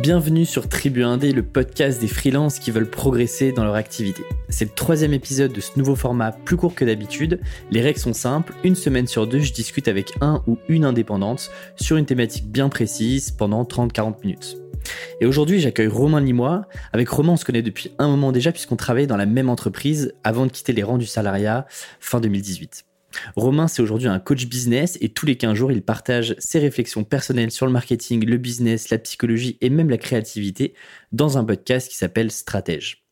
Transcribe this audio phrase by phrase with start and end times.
[0.00, 4.22] Bienvenue sur Tribu Indé, le podcast des freelances qui veulent progresser dans leur activité.
[4.48, 7.40] C'est le troisième épisode de ce nouveau format plus court que d'habitude.
[7.70, 11.50] Les règles sont simples, une semaine sur deux, je discute avec un ou une indépendante
[11.76, 14.56] sur une thématique bien précise pendant 30-40 minutes.
[15.20, 16.66] Et aujourd'hui, j'accueille Romain Limois.
[16.92, 20.14] Avec Romain, on se connaît depuis un moment déjà puisqu'on travaillait dans la même entreprise
[20.24, 21.66] avant de quitter les rangs du salariat
[22.00, 22.84] fin 2018.
[23.36, 27.04] Romain, c'est aujourd'hui un coach business et tous les 15 jours, il partage ses réflexions
[27.04, 30.74] personnelles sur le marketing, le business, la psychologie et même la créativité
[31.12, 33.04] dans un podcast qui s'appelle Stratège.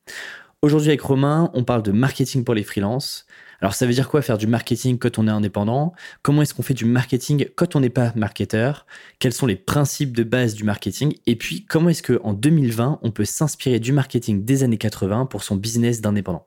[0.63, 3.27] Aujourd'hui avec Romain, on parle de marketing pour les freelances.
[3.61, 5.93] Alors ça veut dire quoi faire du marketing quand on est indépendant?
[6.23, 8.87] Comment est-ce qu'on fait du marketing quand on n'est pas marketeur?
[9.19, 11.15] Quels sont les principes de base du marketing?
[11.27, 15.43] Et puis comment est-ce qu'en 2020, on peut s'inspirer du marketing des années 80 pour
[15.43, 16.47] son business d'indépendant?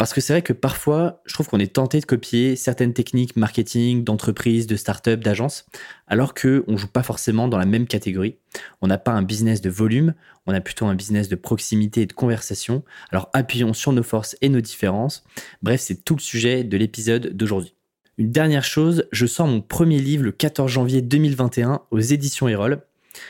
[0.00, 3.36] Parce que c'est vrai que parfois, je trouve qu'on est tenté de copier certaines techniques
[3.36, 5.66] marketing, d'entreprise, de start-up, d'agence,
[6.06, 8.38] alors qu'on ne joue pas forcément dans la même catégorie.
[8.80, 10.14] On n'a pas un business de volume,
[10.46, 12.82] on a plutôt un business de proximité et de conversation.
[13.10, 15.22] Alors appuyons sur nos forces et nos différences.
[15.60, 17.74] Bref, c'est tout le sujet de l'épisode d'aujourd'hui.
[18.16, 22.80] Une dernière chose, je sors mon premier livre le 14 janvier 2021 aux éditions Erol.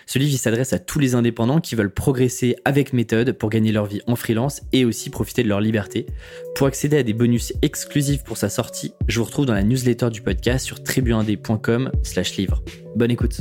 [0.06, 3.86] Ce livre s'adresse à tous les indépendants qui veulent progresser avec méthode pour gagner leur
[3.86, 6.06] vie en freelance et aussi profiter de leur liberté.
[6.54, 10.10] Pour accéder à des bonus exclusifs pour sa sortie, je vous retrouve dans la newsletter
[10.10, 12.62] du podcast sur tribuindé.com/slash livre.
[12.96, 13.40] Bonne écoute.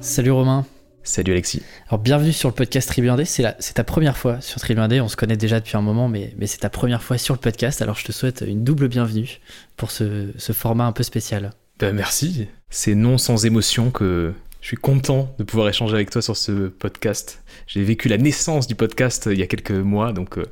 [0.00, 0.66] Salut Romain.
[1.04, 1.62] Salut Alexis.
[1.88, 5.36] Alors bienvenue sur le podcast Tribu C'est, ta première fois sur Tribu On se connaît
[5.36, 7.82] déjà depuis un moment, mais, c'est ta première fois sur le podcast.
[7.82, 9.40] Alors je te souhaite une double bienvenue
[9.76, 11.52] pour ce format un peu spécial.
[11.78, 12.48] Ben, merci.
[12.70, 16.68] C'est non sans émotion que je suis content de pouvoir échanger avec toi sur ce
[16.68, 17.42] podcast.
[17.66, 20.44] J'ai vécu la naissance du podcast il y a quelques mois, donc euh,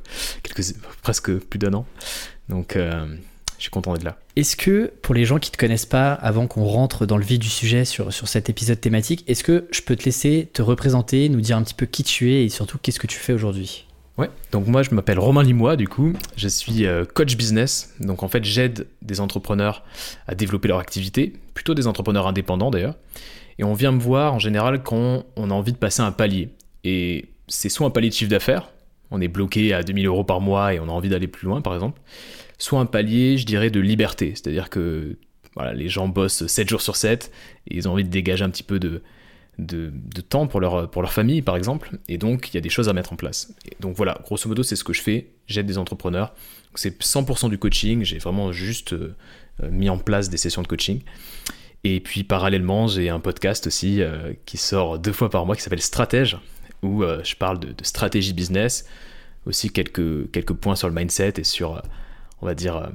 [0.43, 1.85] quelques, presque plus d'un an.
[2.49, 3.05] Donc euh,
[3.57, 4.17] je suis content d'être là.
[4.35, 7.23] Est-ce que, pour les gens qui ne te connaissent pas, avant qu'on rentre dans le
[7.23, 11.29] vif du sujet sur cet épisode thématique, est-ce que je peux te laisser te représenter,
[11.29, 13.85] nous dire un petit peu qui tu es et surtout qu'est-ce que tu fais aujourd'hui?
[14.51, 18.27] Donc moi je m'appelle Romain Limois du coup, je suis euh, coach business, donc en
[18.27, 19.83] fait j'aide des entrepreneurs
[20.27, 22.95] à développer leur activité, plutôt des entrepreneurs indépendants d'ailleurs,
[23.59, 26.49] et on vient me voir en général quand on a envie de passer un palier,
[26.83, 28.69] et c'est soit un palier de chiffre d'affaires,
[29.11, 31.61] on est bloqué à 2000 euros par mois et on a envie d'aller plus loin
[31.61, 32.01] par exemple,
[32.57, 35.17] soit un palier je dirais de liberté, c'est-à-dire que
[35.73, 37.31] les gens bossent 7 jours sur 7
[37.67, 39.01] et ils ont envie de dégager un petit peu de,
[39.61, 42.69] de, temps pour leur, pour leur famille, par exemple, et donc il y a des
[42.69, 43.53] choses à mettre en place.
[43.79, 45.27] donc voilà, grosso modo, c'est ce que je fais.
[45.47, 46.33] J'aide des entrepreneurs.
[46.75, 48.03] C'est 100% du coaching.
[48.03, 49.13] J'ai vraiment juste euh,
[49.69, 51.01] mis en place des sessions de coaching.
[51.83, 55.61] Et puis parallèlement, j'ai un podcast aussi euh, qui sort deux fois par mois qui
[55.61, 56.37] s'appelle Stratège,
[56.83, 58.85] où euh, je parle de, de, stratégie business,
[59.45, 61.81] aussi quelques, quelques points sur le mindset et sur,
[62.41, 62.91] on va dire,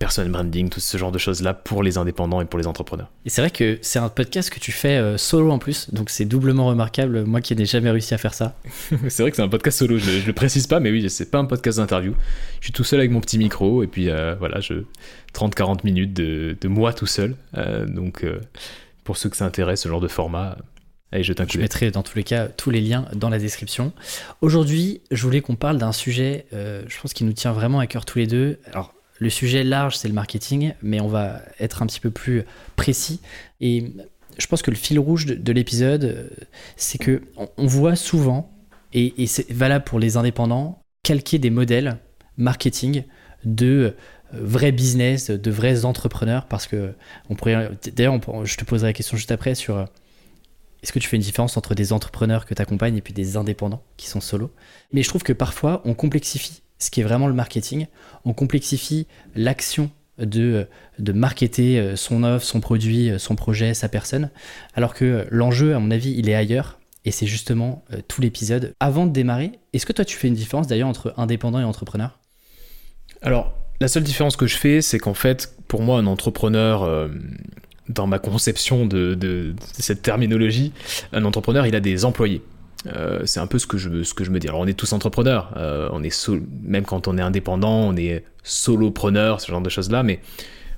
[0.00, 3.10] personal branding, tout ce genre de choses-là pour les indépendants et pour les entrepreneurs.
[3.26, 6.08] Et c'est vrai que c'est un podcast que tu fais euh, solo en plus, donc
[6.08, 8.56] c'est doublement remarquable, moi qui n'ai jamais réussi à faire ça.
[9.08, 11.30] c'est vrai que c'est un podcast solo, je, ne le précise pas, mais oui, c'est
[11.30, 12.14] pas un podcast d'interview.
[12.60, 14.84] Je suis tout seul avec mon petit micro, et puis euh, voilà, je
[15.34, 17.36] 30-40 minutes de, moi tout seul.
[17.58, 18.24] Euh, donc
[19.04, 20.56] pour ceux que ça intéresse, ce genre de format,
[21.12, 23.92] Allez, je, je mettrai dans tous les cas tous les liens dans la description.
[24.42, 28.04] Aujourd'hui, je voulais qu'on parle d'un sujet, je pense, qui nous tient vraiment à cœur
[28.04, 28.60] tous les deux.
[28.72, 32.44] Alors, le sujet large, c'est le marketing, mais on va être un petit peu plus
[32.74, 33.20] précis.
[33.60, 33.92] Et
[34.38, 36.30] je pense que le fil rouge de, l'épisode,
[36.76, 38.50] c'est que on, voit souvent,
[38.94, 41.98] et, c'est valable pour les indépendants, calquer des modèles
[42.38, 43.04] marketing
[43.44, 43.90] de euh,
[44.32, 46.94] vrais business, de vrais entrepreneurs, parce que
[47.28, 49.84] on pourrait, d'ailleurs, je te poserai la question juste après sur euh,
[50.82, 53.36] est-ce que tu fais une différence entre des entrepreneurs que tu accompagnes et puis des
[53.36, 54.50] indépendants qui sont solo?
[54.94, 57.86] Mais je trouve que parfois, on complexifie ce qui est vraiment le marketing.
[58.24, 60.66] On complexifie l'action de,
[60.98, 64.30] de marketer euh, son offre, son produit, euh, son projet, sa personne,
[64.74, 66.78] alors que l'enjeu, à mon avis, il est ailleurs.
[67.06, 68.74] Et c'est justement euh, tout l'épisode.
[68.80, 72.18] Avant de démarrer, est-ce que toi tu fais une différence d'ailleurs entre indépendant et entrepreneur?
[73.22, 77.08] Alors, la seule différence que je fais, c'est qu'en fait, pour moi, un entrepreneur,
[77.88, 80.72] dans ma conception de, cette terminologie,
[81.12, 82.42] un entrepreneur, il a des employés.
[82.86, 84.48] Euh, c'est un peu ce que, je, ce que je me dis.
[84.48, 86.30] Alors on est tous entrepreneurs, euh, on est
[86.62, 90.20] même quand on est indépendant, on est solopreneur, ce genre de choses-là, mais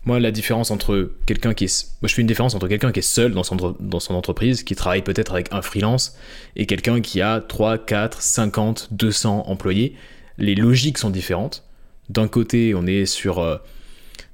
[0.04, 1.86] moi la différence entre quelqu'un qui est...
[2.02, 4.74] Je fais une différence entre quelqu'un qui est seul dans son, dans son entreprise, qui
[4.74, 6.16] travaille peut-être avec un freelance,
[6.56, 9.94] et quelqu'un qui a 3, 4, 50, 200 employés.
[10.38, 11.64] Les logiques sont différentes.
[12.10, 13.38] D'un côté on est sur...
[13.38, 13.58] Euh,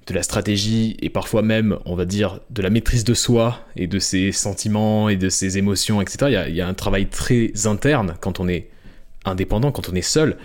[0.08, 3.86] de la stratégie et parfois même, on va dire, de la maîtrise de soi et
[3.86, 6.44] de ses sentiments et de ses émotions, etc.
[6.48, 8.70] Il y a, un travail très interne quand on est
[9.24, 10.38] indépendant, quand on est seul.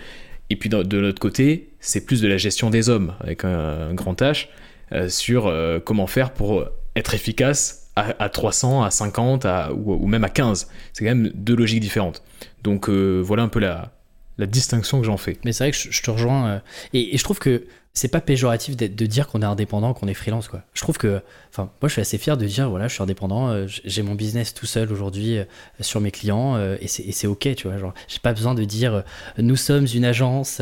[0.50, 4.20] Et puis de, l'autre côté, c'est plus de la gestion des hommes avec un, grand
[4.20, 4.48] H
[4.92, 9.46] euh, sur euh, comment faire pour être efficace à, 300, à 50
[9.76, 10.68] ou, même à 15.
[10.92, 12.22] C'est quand même deux logiques différentes.
[12.64, 13.92] Donc voilà un peu la
[14.38, 15.38] distinction que j'en fais.
[15.44, 16.60] Mais c'est vrai que je, te rejoins.
[16.92, 17.64] et, je trouve que
[17.96, 20.62] c'est pas péjoratif de, dire qu'on est indépendant, qu'on est freelance, quoi.
[20.74, 23.48] Je trouve que, enfin, moi, je suis assez fier de dire, voilà, je suis indépendant,
[23.48, 25.44] euh, j'ai mon business tout seul aujourd'hui euh,
[25.78, 27.78] sur mes clients, euh, et c'est ok, tu vois.
[27.78, 29.04] Genre, j'ai pas besoin de dire,
[29.38, 30.60] nous sommes une agence,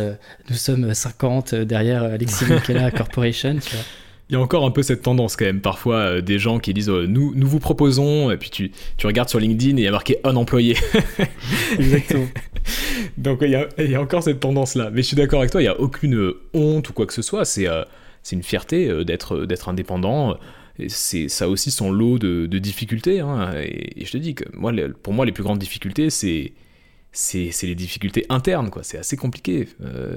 [0.50, 3.84] nous sommes 50 derrière Alexis Minkela Corporation, tu vois
[4.32, 6.72] il y a encore un peu cette tendance quand même, parfois euh, des gens qui
[6.72, 9.84] disent euh, nous, nous vous proposons, et puis tu, tu regardes sur LinkedIn et il
[9.84, 10.74] y a marqué un employé.
[11.78, 12.26] Exactement.
[13.18, 14.88] Donc il y, a, il y, a, encore cette tendance-là.
[14.90, 17.20] Mais je suis d'accord avec toi, il n'y a aucune honte ou quoi que ce
[17.20, 17.84] soit, c'est euh,
[18.22, 20.38] c'est une fierté d'être d'être indépendant.
[20.88, 23.20] C'est ça aussi son lot de, de difficultés.
[23.20, 23.52] Hein.
[23.60, 26.52] Et, je te dis que moi, pour moi, les plus grandes difficultés, c'est
[27.10, 28.82] c'est les difficultés internes, quoi.
[28.82, 29.68] C'est assez compliqué.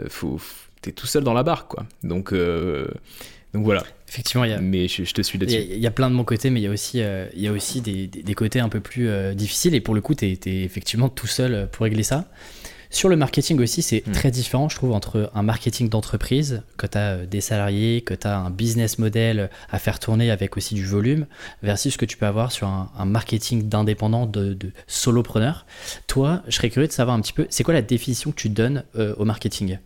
[0.07, 0.39] faut,
[0.81, 1.85] t'es tout seul dans la barque, quoi.
[2.03, 2.31] Donc
[3.55, 3.83] donc voilà.
[4.09, 5.65] Effectivement, il y a, mais je, te suis là-dessus.
[5.71, 7.51] Il y, a plein de mon côté, mais il y a aussi, euh, y a
[7.51, 9.73] aussi des, des, côtés un peu plus euh, difficiles.
[9.75, 12.25] Et pour le coup, tu es, effectivement tout seul euh, pour régler ça.
[12.89, 14.11] Sur le marketing aussi, c'est hmm.
[14.11, 18.27] très différent, je trouve, entre un marketing d'entreprise, que tu as des salariés, que tu
[18.27, 21.25] as un business model à faire tourner avec aussi du volume,
[21.63, 25.65] versus ce que tu peux avoir sur un, marketing d'indépendant, de, de, solopreneur.
[26.07, 28.49] Toi, je serais curieux de savoir un petit peu, c'est quoi la définition que tu
[28.49, 29.77] donnes au marketing?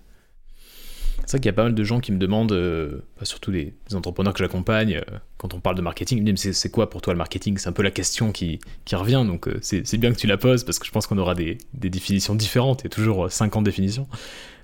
[1.30, 3.76] C'est vrai qu'il y a pas mal de gens qui me demandent, euh, surtout les,
[3.94, 7.04] entrepreneurs que j'accompagne, euh, quand on parle de marketing, ils me disent c'est quoi pour
[7.04, 7.60] toi le marketing?
[7.60, 8.60] C'est un peu la question qui,
[8.92, 11.36] revient, donc euh, c'est bien que tu la poses parce que je pense qu'on aura
[11.36, 14.08] des, des, définitions différentes, il y a toujours 50 définitions.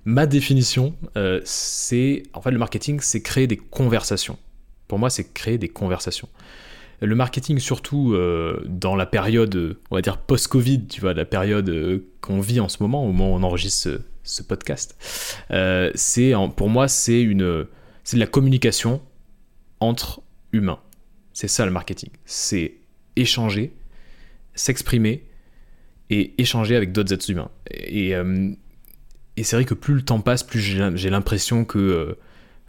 [0.06, 0.96] Ma définition,
[1.44, 4.40] c'est en fait le marketing, c'est créer des conversations.
[4.88, 6.30] Pour moi, c'est créer des conversations.
[7.00, 8.18] Le marketing, surtout
[8.66, 12.82] dans la période, on va dire post-Covid, tu vois, la période qu'on vit en ce
[12.82, 14.95] moment, au moment où on enregistre ce podcast.
[15.51, 17.68] Euh, c'est pour moi c'est une
[18.04, 19.01] c'est de la communication
[19.80, 20.80] entre humains.
[21.33, 22.10] C'est ça le marketing.
[22.25, 22.75] C'est
[23.16, 23.74] échanger,
[24.54, 25.24] s'exprimer
[26.10, 27.50] et échanger avec d'autres êtres humains.
[27.72, 28.51] Et, euh,
[29.42, 32.18] c'est vrai que plus le temps passe, plus j'ai l'impression que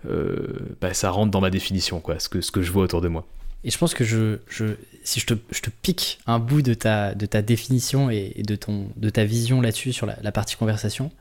[0.06, 3.26] euh, bah, ça rentre dans ma définition, quoi, ce que je vois autour de moi.
[3.64, 4.76] Et je pense que je, je
[5.06, 8.56] si je te, je te, pique un bout de ta, de ta définition et, de,
[8.56, 11.12] ton, de ta vision là-dessus sur la, partie conversation,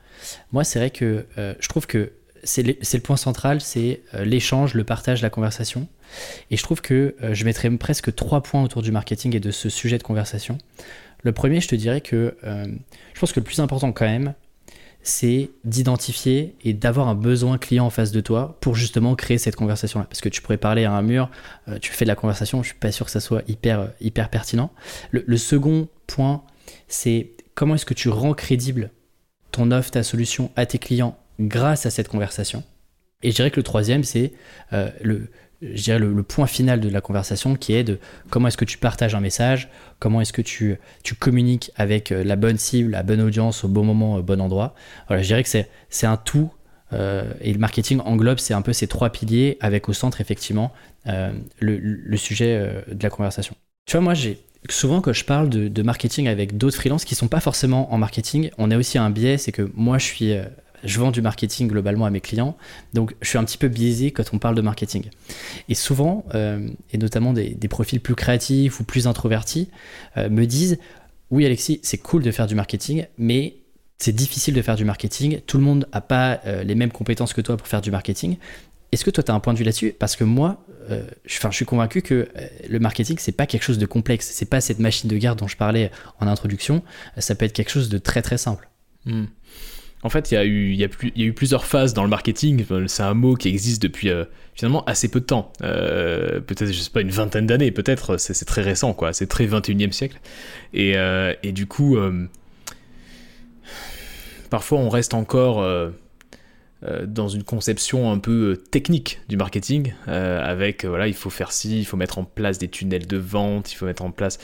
[0.52, 2.12] moi c'est vrai que euh, je trouve que
[2.42, 5.88] c'est le, point central, c'est euh, l'échange, le partage, la conversation.
[6.50, 9.50] Et je trouve que euh, je mettrais presque trois points autour du marketing et de
[9.50, 10.58] ce sujet de conversation.
[11.22, 14.34] Le premier, je te dirais que je pense que le plus important quand même,
[15.06, 19.54] c'est d'identifier et d'avoir un besoin client en face de toi pour justement créer cette
[19.54, 20.04] conversation-là.
[20.06, 21.30] Parce que tu pourrais parler à un mur,
[21.68, 23.86] euh, tu fais de la conversation, je suis pas sûr que ça soit hyper, euh,
[24.00, 24.72] hyper pertinent.
[25.12, 26.42] Le, second point,
[26.88, 28.90] c'est comment est-ce que tu rends crédible
[29.52, 32.64] ton offre, ta solution à tes clients grâce à cette conversation?
[33.22, 34.32] Et je dirais que le troisième, c'est
[34.72, 35.30] euh, le,
[35.62, 37.98] je dirais le, point final de la conversation qui est de
[38.30, 39.68] comment est-ce que tu partages un message,
[39.98, 43.68] comment est-ce que tu, tu communiques avec euh, la bonne cible, la bonne audience au
[43.68, 44.74] bon moment, au bon endroit.
[45.08, 46.50] Voilà, je dirais que c'est, un tout
[46.92, 50.72] euh, et le marketing englobe c'est un peu ces trois piliers avec au centre effectivement
[51.06, 53.54] euh, le, sujet de la conversation.
[53.86, 54.38] Tu vois, moi j'ai
[54.68, 57.98] souvent quand je parle de, de marketing avec d'autres freelances qui sont pas forcément en
[57.98, 60.34] marketing, on a aussi un biais, c'est que moi je suis
[60.84, 62.56] je vends du marketing globalement à mes clients,
[62.94, 65.04] donc je suis un petit peu biaisé quand on parle de marketing.
[65.68, 69.68] Et souvent, euh, et notamment des, profils plus créatifs ou plus introvertis,
[70.16, 70.78] euh, me disent
[71.30, 73.56] Oui, Alexis, c'est cool de faire du marketing, mais
[73.98, 75.40] c'est difficile de faire du marketing.
[75.46, 78.36] Tout le monde n'a pas euh, les mêmes compétences que toi pour faire du marketing.
[78.92, 79.94] Est-ce que toi, tu as un point de vue là-dessus?
[79.98, 80.64] Parce que moi,
[81.24, 82.28] je, suis convaincu que
[82.68, 84.30] le marketing, c'est pas quelque chose de complexe.
[84.32, 85.90] C'est pas cette machine de garde dont je parlais
[86.20, 86.84] en introduction.
[87.18, 88.68] Ça peut être quelque chose de très très simple.
[89.04, 89.24] Hmm.
[90.06, 92.64] En fait, il y, a eu, plusieurs phases dans le marketing.
[92.86, 95.52] C'est un mot qui existe depuis euh, finalement assez peu de temps.
[95.62, 98.16] Euh, peut-être, je sais pas, une vingtaine d'années, peut-être.
[98.16, 99.12] C'est très récent, quoi.
[99.12, 100.20] C'est très 21e siècle.
[100.76, 101.98] Euh, et du coup,
[104.48, 105.66] parfois on reste encore
[107.04, 109.92] dans une conception un peu technique du marketing.
[110.06, 113.72] avec, voilà, il faut faire ci, il faut mettre en place des tunnels de vente,
[113.72, 114.38] il faut mettre en place.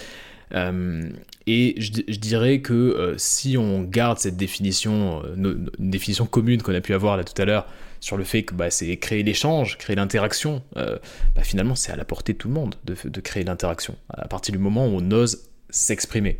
[1.46, 5.34] Et je, dirais que euh, si on garde cette définition, euh,
[5.78, 7.66] une définition commune qu'on a pu avoir là tout à l'heure,
[8.00, 10.98] sur le fait que bah, c'est créer l'échange, créer l'interaction, euh,
[11.34, 14.52] bah, finalement c'est à la portée de tout le monde de, créer l'interaction, à partir
[14.52, 16.38] du moment où on ose s'exprimer.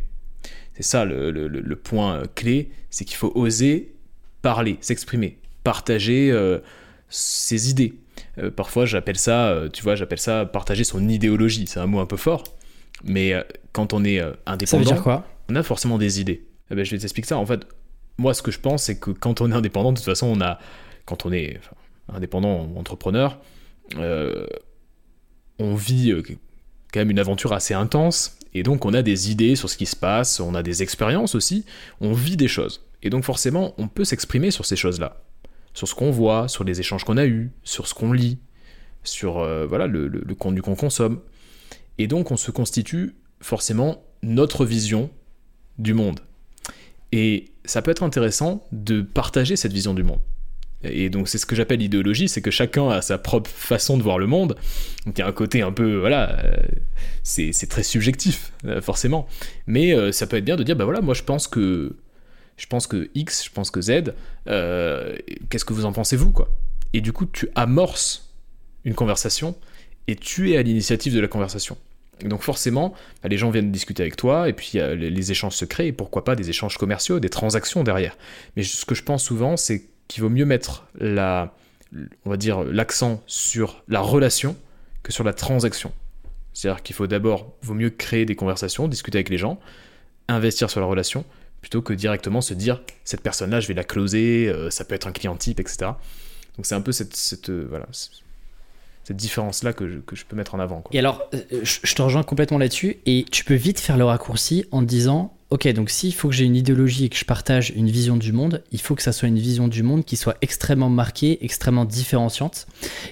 [0.75, 3.93] C'est ça le, point clé, c'est qu'il faut oser
[4.41, 6.33] parler, s'exprimer, partager
[7.09, 7.93] ses idées.
[8.55, 12.17] parfois j'appelle ça, tu vois, j'appelle ça partager son idéologie, c'est un mot un peu
[12.17, 12.43] fort,
[13.03, 15.25] mais euh, quand on est indépendant, euh, ça veut dire quoi?
[15.49, 16.45] on a forcément des idées.
[16.71, 17.37] Eh ben, je vais t'expliquer ça.
[17.37, 17.67] En fait,
[18.17, 20.41] moi, ce que je pense, c'est que quand on est indépendant, de toute façon, on
[20.41, 20.59] a,
[21.05, 21.59] quand on est
[22.11, 23.39] indépendant ou entrepreneur,
[23.97, 24.47] euh,
[25.59, 26.13] on vit
[26.91, 29.85] quand même une aventure assez intense, et donc on a des idées sur ce qui
[29.85, 31.65] se passe, on a des expériences aussi,
[32.01, 32.85] on vit des choses.
[33.01, 35.23] Et donc forcément, on peut s'exprimer sur ces choses-là,
[35.73, 38.39] sur ce qu'on voit, sur les échanges qu'on a eus, sur ce qu'on lit,
[39.03, 41.19] sur euh, voilà le, le contenu qu'on consomme.
[41.97, 45.09] Et donc on se constitue forcément notre vision
[45.77, 46.19] du monde.
[47.11, 50.19] Et ça peut être intéressant de partager cette vision du monde.
[50.83, 54.03] Et donc c'est ce que j'appelle l'idéologie, c'est que chacun a sa propre façon de
[54.03, 54.57] voir le monde.
[55.05, 56.57] Donc il y a un côté un peu, voilà, euh,
[57.23, 59.27] c'est très subjectif, euh, forcément.
[59.65, 61.95] Mais euh, ça peut être bien de dire, bah voilà, moi je pense que,
[62.57, 64.13] je pense que X, je pense que Z,
[65.49, 66.49] qu'est-ce que vous en pensez vous, quoi?
[66.93, 68.33] Et du coup, tu amorces
[68.83, 69.55] une conversation
[70.07, 71.77] et tu es à l'initiative de la conversation.
[72.23, 75.87] Donc forcément, bah, les gens viennent discuter avec toi, et puis les échanges se créent,
[75.87, 78.17] et pourquoi pas des échanges commerciaux, des transactions derrière.
[78.55, 81.53] Mais ce que je pense souvent, c'est qu'il vaut mieux mettre la,
[82.25, 84.55] on va dire l'accent sur la relation
[85.01, 85.91] que sur la transaction.
[86.53, 89.59] C'est-à-dire qu'il faut d'abord, vaut mieux créer des conversations, discuter avec les gens,
[90.27, 91.25] investir sur la relation,
[91.61, 95.07] plutôt que directement se dire cette personne-là, je vais la closer, euh, ça peut être
[95.07, 95.91] un client type, etc.
[96.57, 97.87] Donc c'est un peu cette, cette euh, voilà,
[99.03, 100.83] cette différence-là que je, peux mettre en avant.
[100.91, 104.65] Et alors, euh, je, te rejoins complètement là-dessus, et tu peux vite faire le raccourci
[104.71, 107.89] en disant, ok, donc s'il faut que j'ai une idéologie et que je partage une
[107.89, 110.89] vision du monde, il faut que ça soit une vision du monde qui soit extrêmement
[110.89, 112.65] marquée, extrêmement différenciante,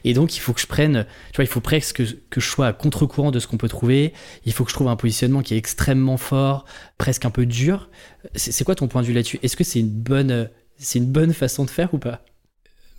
[0.05, 2.47] et donc il faut que je prenne, tu vois, il faut presque que, que je
[2.47, 4.13] sois à contre-courant de ce qu'on peut trouver,
[4.45, 6.65] il faut que je trouve un positionnement qui est extrêmement fort,
[6.97, 7.89] presque un peu dur.
[8.35, 9.39] C'est quoi ton point de vue là-dessus?
[9.43, 12.23] Est-ce que c'est une bonne, c'est une bonne façon de faire ou pas?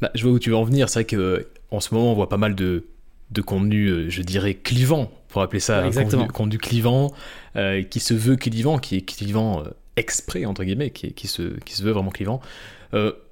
[0.02, 0.88] Bah, je vois où tu veux en venir.
[0.88, 2.85] C'est vrai que en ce moment, on voit pas mal de,
[3.30, 6.23] de contenu, euh, je dirais, clivant, pour appeler ça Exactement.
[6.23, 7.12] Contenu, contenu, clivant,
[7.54, 11.56] euh, qui se veut clivant, qui est clivant euh, exprès, entre guillemets, qui, qui, se,
[11.61, 12.40] qui se veut vraiment clivant.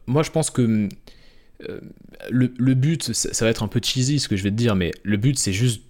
[0.06, 0.88] moi, je pense que
[2.30, 4.76] le, le, but, ça, va être un peu cheesy ce que je vais te dire,
[4.76, 5.82] mais le but, c'est juste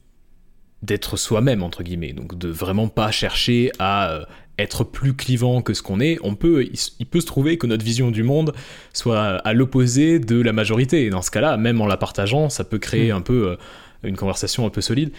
[0.82, 2.14] d'être soi-même, entre guillemets.
[2.14, 4.26] Donc, de vraiment pas chercher à
[4.60, 6.64] être plus clivant que ce qu'on est, on peut,
[6.98, 8.52] il, peut se trouver que notre vision du monde
[8.92, 11.06] soit à l'opposé de la majorité.
[11.06, 13.16] Et dans ce cas-là, même en la partageant, ça peut créer mm.
[13.16, 13.56] un peu euh,
[14.02, 15.12] une conversation un peu solide.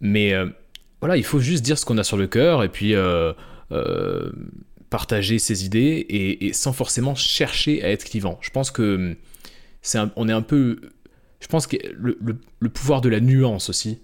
[0.00, 0.46] Mais euh,
[1.00, 3.32] voilà, il faut juste dire ce qu'on a sur le cœur et puis euh,
[4.90, 8.38] partager ses idées et, sans forcément chercher à être clivant.
[8.40, 9.16] Je pense que
[9.82, 10.80] c'est on est un peu,
[11.40, 14.00] je pense que le, le, pouvoir de la nuance aussi,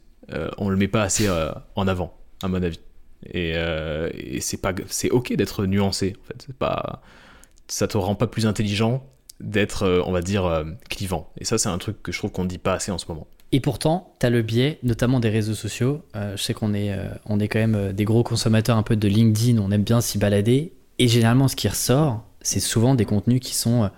[0.59, 1.29] on le met pas assez
[1.77, 2.79] en avant, à mon avis.
[3.35, 7.03] Euh, et, c'est pas c'est ok d'être nuancé en fait c'est pas
[7.69, 9.07] ça te rend pas plus intelligent
[9.41, 12.33] d'être euh, on va dire euh, clivant et ça c'est un truc que je trouve
[12.33, 15.29] qu'on dit pas assez en ce moment et pourtant, tu as le biais, notamment des
[15.29, 16.01] réseaux sociaux.
[16.15, 19.59] je sais qu'on est, on est quand même des gros consommateurs un peu de LinkedIn,
[19.59, 20.73] on aime bien s'y balader.
[20.99, 23.91] Et généralement, ce qui ressort, c'est souvent des contenus qui sont,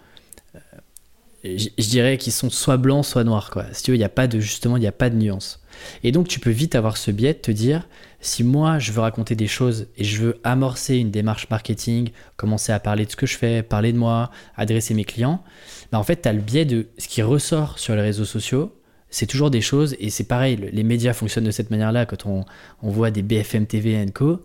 [1.45, 3.53] je dirais, qui sont soit blancs, soit noirs.
[3.53, 3.67] Quoi.
[3.71, 5.64] Si tu veux, il n'y a pas de, justement, il n'y a pas de nuance.
[6.03, 7.87] Et donc, tu peux vite avoir ce biais de te dire,
[8.25, 12.73] si moi je veux raconter des choses et je veux amorcer une démarche marketing, commencer
[12.73, 15.45] à parler de ce que je fais, parler de moi, adresser mes clients,
[15.93, 18.75] bah en fait tu as le biais de ce qui ressort sur les réseaux sociaux.
[19.11, 22.45] C'est toujours des choses, et c'est pareil, les médias fonctionnent de cette manière-là quand on,
[22.83, 24.43] voit des BFM TV et co.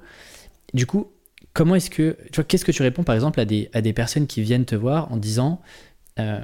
[0.75, 1.11] Du coup,
[1.53, 4.43] comment est-ce que, tu vois, qu'est-ce que tu réponds par exemple à des, personnes qui
[4.43, 5.59] viennent te voir en disant,
[6.19, 6.39] euh,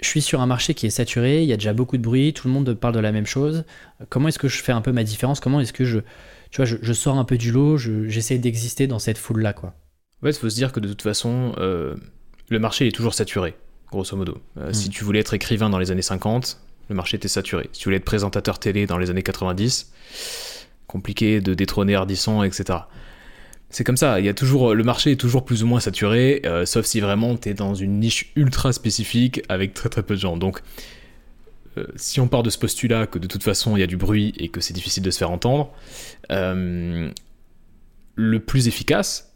[0.00, 2.32] je suis sur un marché qui est saturé, il y a déjà beaucoup de bruit,
[2.32, 3.64] tout le monde parle de la même chose.
[4.08, 5.40] Comment est-ce que je fais un peu ma différence?
[5.40, 6.00] Comment est-ce que je,
[6.50, 9.74] tu vois, je, sors un peu du lot, j'essaie d'exister dans cette foule-là, quoi?
[10.22, 11.94] Ouais, il faut se dire que de toute façon, euh,
[12.48, 13.54] le marché est toujours saturé,
[13.90, 14.38] grosso modo.
[14.58, 14.92] Euh, si hmm.
[14.92, 17.68] tu voulais être écrivain dans les années 50, le marché était saturé.
[17.72, 19.92] Si tu voulais être présentateur télé dans les années 90,
[20.86, 22.78] compliqué de détrôner Ardisson, etc.
[23.74, 26.42] C'est comme ça, il y a toujours, le marché est toujours plus ou moins saturé,
[26.46, 30.14] euh, sauf si vraiment tu es dans une niche ultra spécifique avec très très peu
[30.14, 30.36] de gens.
[30.36, 30.60] Donc
[31.76, 33.96] euh, si on part de ce postulat que de toute façon il y a du
[33.96, 35.72] bruit et que c'est difficile de se faire entendre,
[36.30, 37.10] euh,
[38.14, 39.34] le plus efficace,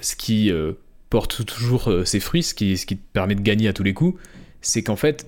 [0.00, 0.50] ce qui
[1.10, 3.92] porte toujours ses fruits, ce qui, ce qui te permet de gagner à tous les
[3.92, 4.18] coups,
[4.62, 5.26] c'est qu'en fait,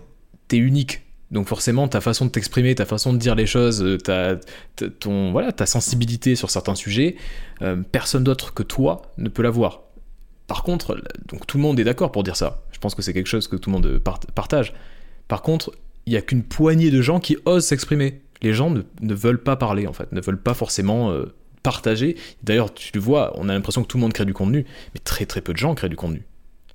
[0.49, 1.03] tu es unique.
[1.31, 4.37] Donc forcément, ta façon de t'exprimer, ta façon de dire les choses, ta,
[5.01, 7.17] ton, voilà, ta sensibilité sur certains sujets,
[7.93, 9.83] personne d'autre que toi ne peut l'avoir.
[10.47, 12.63] Par contre, donc tout le monde est d'accord pour dire ça.
[12.73, 13.99] Je pense que c'est quelque chose que tout le monde
[14.35, 14.73] partage.
[15.29, 15.73] Par contre,
[16.07, 18.23] il n'y a qu'une poignée de gens qui osent s'exprimer.
[18.41, 22.17] Les gens ne, veulent pas parler, en fait, ne veulent pas forcément euh, partager.
[22.43, 25.01] D'ailleurs, tu le vois, on a l'impression que tout le monde crée du contenu, mais
[25.05, 26.23] très très peu de gens créent du contenu.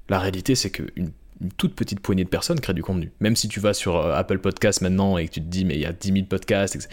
[0.07, 1.11] La réalité, c'est qu'une
[1.43, 3.11] une toute petite poignée de personnes créent du contenu.
[3.19, 5.75] Même si tu vas sur euh, Apple Podcasts maintenant et que tu te dis, mais
[5.75, 6.89] il y a 10 000 podcasts,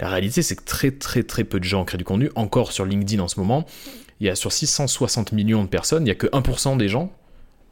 [0.00, 2.30] la réalité, c'est que très très très peu de gens créent du contenu.
[2.34, 3.64] Encore sur LinkedIn en ce moment,
[4.20, 7.12] il y a sur 660 millions de personnes, il n'y a que 1% des gens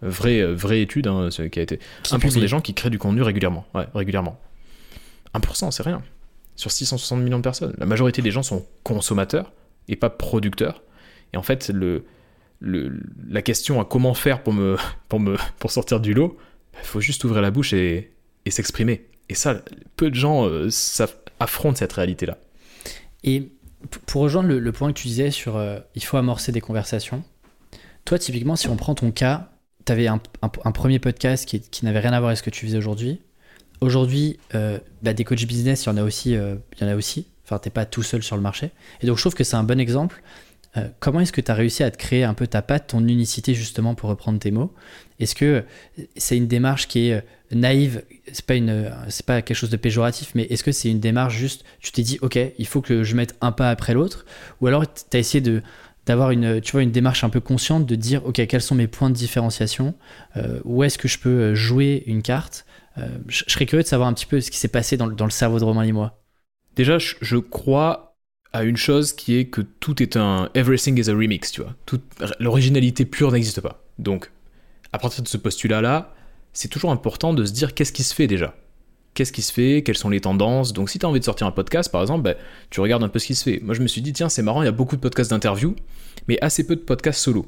[0.02, 1.78] Vraie, euh, vraie étude hein, qui a été.
[2.04, 3.66] 1% des gens qui créent du contenu régulièrement.
[3.74, 4.40] Ouais, régulièrement.
[5.34, 6.02] 1%, c'est rien.
[6.56, 7.74] sur 660 millions de personnes.
[7.78, 9.52] La majorité des gens sont consommateurs
[9.88, 10.82] et pas producteurs.
[11.34, 12.04] Et en fait, le,
[12.60, 14.76] la question à comment faire pour, me,
[15.08, 16.36] pour, me, pour sortir du lot,
[16.72, 18.12] il bah, faut juste ouvrir la bouche et,
[18.48, 19.06] s'exprimer.
[19.28, 19.62] Et ça,
[19.94, 20.68] peu de gens euh,
[21.38, 22.38] affrontent cette réalité-là.
[23.22, 23.52] Et
[24.06, 27.22] pour rejoindre le, point que tu disais sur euh, il faut amorcer des conversations,
[28.04, 29.50] toi, typiquement, si on prend ton cas,
[29.86, 32.78] tu avais un, premier podcast qui, n'avait rien à voir avec ce que tu faisais
[32.78, 33.20] aujourd'hui.
[33.80, 36.32] Aujourd'hui, euh, bah, des coachs business, il y en a aussi.
[36.32, 37.26] il y en a aussi.
[37.44, 38.70] Enfin, t'es pas tout seul sur le marché.
[39.00, 40.22] Et donc, je trouve que c'est un bon exemple
[40.76, 43.06] euh, comment est-ce que tu as réussi à te créer un peu ta patte, ton
[43.06, 44.72] unicité justement pour reprendre tes mots?
[45.18, 45.64] Est-ce que
[46.16, 48.04] c'est une démarche qui est euh, naïve?
[48.32, 51.36] C'est pas une, c'est pas quelque chose de péjoratif, mais est-ce que c'est une démarche
[51.36, 54.24] juste Tu t'es dit, ok, il faut que je mette un pas après l'autre,
[54.60, 55.62] ou alors tu as essayé de
[56.06, 58.86] d'avoir une, tu vois, une démarche un peu consciente de dire, ok, quels sont mes
[58.86, 59.94] points de différenciation?
[60.36, 62.64] Euh, Où est-ce que je peux jouer une carte?
[63.28, 65.58] Je, serais curieux de savoir un petit peu ce qui s'est passé dans, le cerveau
[65.58, 66.22] de Romain Limois.
[66.74, 68.09] Déjà, je crois
[68.52, 71.74] à une chose qui est que tout est un everything is a remix, tu vois.
[72.40, 73.84] L'originalité pure n'existe pas.
[73.98, 74.30] Donc,
[74.92, 76.14] à partir de ce postulat-là,
[76.52, 78.56] c'est toujours important de se dire qu'est-ce qui se fait déjà.
[79.14, 79.82] Qu'est-ce qui se fait?
[79.82, 80.72] Quelles sont les tendances?
[80.72, 82.34] Donc, si tu as envie de sortir un podcast, par exemple, bah,
[82.70, 83.60] tu regardes un peu ce qui se fait.
[83.60, 85.74] Moi, je me suis dit, tiens, c'est marrant, il y a beaucoup de podcasts d'interview,
[86.28, 87.46] mais assez peu de podcasts solo.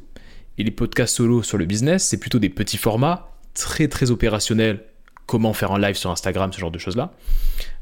[0.59, 4.85] Et les podcasts solo sur le business, c'est plutôt des petits formats, très très opérationnels,
[5.27, 7.13] comment faire un live sur Instagram, ce genre de choses-là.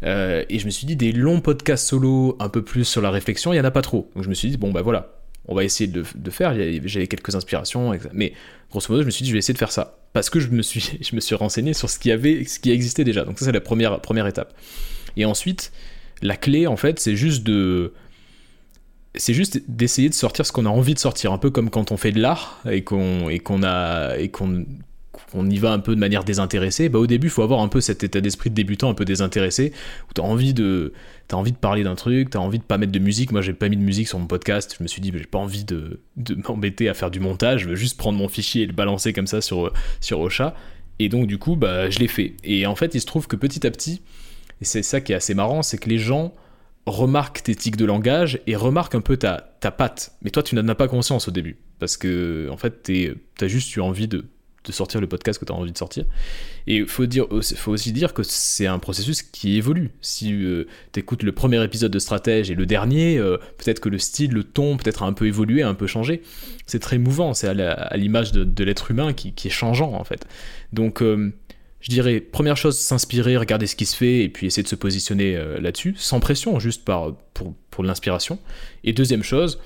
[0.05, 3.11] Euh, et je me suis dit, des longs podcasts solo, un peu plus sur la
[3.11, 4.11] réflexion, il n'y en a pas trop.
[4.15, 5.15] Donc je me suis dit, bon, bah voilà,
[5.47, 6.55] on va essayer de, de faire.
[6.85, 8.33] J'avais quelques inspirations, mais
[8.71, 9.99] grosso modo, je me suis dit, je vais essayer de faire ça.
[10.13, 12.71] Parce que je me suis, je me suis renseigné sur ce qui, avait, ce qui
[12.71, 13.25] existait déjà.
[13.25, 14.55] Donc ça, c'est la première, première étape.
[15.17, 15.73] Et ensuite,
[16.23, 17.93] la clé, en fait, c'est juste de
[19.17, 21.91] c'est juste d'essayer de sortir ce qu'on a envie de sortir, un peu comme quand
[21.91, 24.65] on fait de l'art et qu'on et qu'on a et qu'on
[25.35, 27.69] on y va un peu de manière désintéressée, bah au début, il faut avoir un
[27.69, 29.73] peu cet état d'esprit de débutant un peu désintéressé,
[30.09, 30.93] où tu as envie de,
[31.33, 33.33] envie de parler d'un truc, tu as envie de pas mettre de musique.
[33.33, 34.75] Moi, j'ai pas mis de musique sur mon podcast.
[34.79, 36.01] Je me suis dit, bah, j'ai pas envie de,
[36.49, 37.63] m'embêter à faire du montage.
[37.63, 40.55] Je veux juste prendre mon fichier et le balancer comme ça sur, sur Ocha.
[40.99, 42.35] Et donc, du coup, bah, je l'ai fait.
[42.45, 44.03] Et en fait, il se trouve que petit à petit,
[44.61, 46.35] et c'est ça qui est assez marrant, c'est que les gens
[46.87, 50.13] remarquent tes tics de langage et remarquent un peu ta, ta patte.
[50.23, 51.57] Mais toi, tu n'en as pas conscience au début.
[51.79, 54.27] Parce que, en fait, tu as juste eu envie de
[54.65, 56.05] de sortir le podcast que tu as envie de sortir.
[56.67, 59.91] Et faut, dire, faut aussi dire que c'est un processus qui évolue.
[60.03, 63.89] Si euh, tu écoutes le premier épisode de Stratège et le dernier, euh, peut-être que
[63.89, 66.23] le style, le ton peut-être un peu évolué, un peu changé.
[66.67, 70.27] C'est très mouvant, c'est à l'image de, l'être humain qui, est changeant en fait.
[70.75, 71.33] Donc euh,
[71.81, 74.77] je dirais, première chose, s'inspirer, regarder ce qui se fait et puis essayer de se
[74.77, 78.39] positionner là-dessus, sans pression, juste par, pour, pour l'inspiration.
[78.85, 79.59] Et deuxième chose,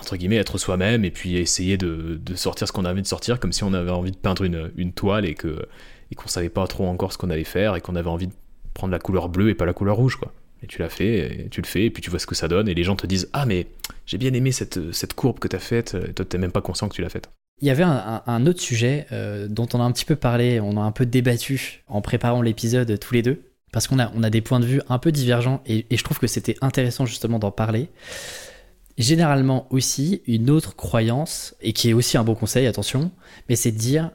[0.00, 3.38] entre guillemets, être soi-même et puis essayer de, sortir ce qu'on a envie de sortir,
[3.38, 5.66] comme si on avait envie de peindre une, toile et que
[6.10, 8.32] et qu'on savait pas trop encore ce qu'on allait faire et qu'on avait envie de
[8.74, 10.32] prendre la couleur bleue et pas la couleur rouge, quoi.
[10.62, 12.68] Et tu l'as fait, tu le fais, et puis tu vois ce que ça donne,
[12.68, 13.68] et les gens te disent Ah, mais
[14.06, 16.60] j'ai bien aimé cette, cette courbe que tu as faite, et toi, tu même pas
[16.60, 17.30] conscient que tu l'as faite.
[17.62, 20.76] Il y avait un, autre sujet euh, dont on a un petit peu parlé, on
[20.76, 24.30] a un peu débattu en préparant l'épisode tous les deux, parce qu'on a, on a
[24.30, 27.52] des points de vue un peu divergents, et je trouve que c'était intéressant justement d'en
[27.52, 27.88] parler
[28.98, 33.10] généralement aussi une autre croyance, et qui est aussi un bon conseil, attention,
[33.48, 34.10] mais c'est de dire,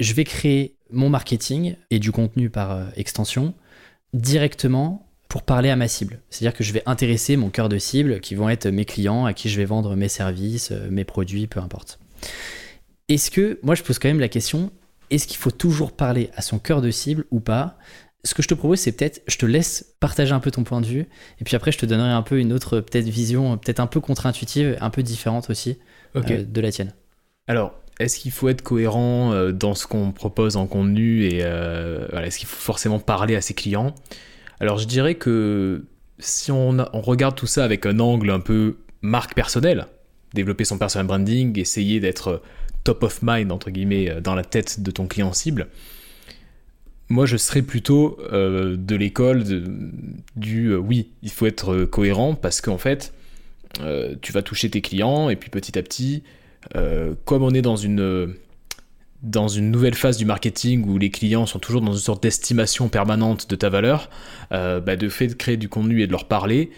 [0.00, 3.54] je vais créer mon marketing et du contenu par euh, extension
[4.14, 6.20] directement pour parler à ma cible.
[6.30, 9.34] C'est-à-dire que je vais intéresser mon cœur de cible, qui vont être mes clients, à
[9.34, 11.98] qui je vais vendre mes services, euh, mes produits, peu importe.
[13.08, 14.70] Est-ce que, moi je pose quand même la question,
[15.10, 17.78] est-ce qu'il faut toujours parler à son cœur de cible ou pas?
[18.24, 20.80] Ce que je te propose, c'est peut-être, je te laisse partager un peu ton point
[20.80, 21.06] de vue,
[21.40, 24.00] et puis après, je te donnerai un peu une autre peut-être vision, peut-être un peu
[24.00, 25.78] contre-intuitive, un peu différente aussi
[26.16, 26.92] euh, de la tienne.
[27.46, 32.08] Alors, est-ce qu'il faut être cohérent euh, dans ce qu'on propose en contenu et euh,
[32.22, 33.94] est-ce qu'il faut forcément parler à ses clients?
[34.60, 35.84] Alors, je dirais que
[36.18, 39.86] si on, on, regarde tout ça avec un angle un peu marque personnelle,
[40.34, 42.42] développer son personal branding, essayer d'être
[42.82, 45.68] top of mind entre guillemets dans la tête de ton client cible
[47.10, 49.44] moi, je serais plutôt euh, de l'école
[50.36, 53.12] du euh, oui, il faut être euh, cohérent parce qu'en fait,
[54.22, 56.24] tu vas toucher tes clients et puis petit à petit,
[57.24, 58.34] comme on est dans une,
[59.22, 62.88] dans une nouvelle phase du marketing où les clients sont toujours dans une sorte d'estimation
[62.88, 64.10] permanente de ta valeur,
[64.50, 66.70] bah, de fait de créer du contenu et de leur parler,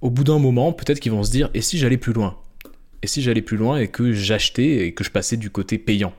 [0.00, 2.36] au bout d'un moment, peut-être qu'ils vont se dire et si j'allais plus loin?
[3.02, 6.12] Et si j'allais plus loin et que j'achetais et que je passais du côté payant?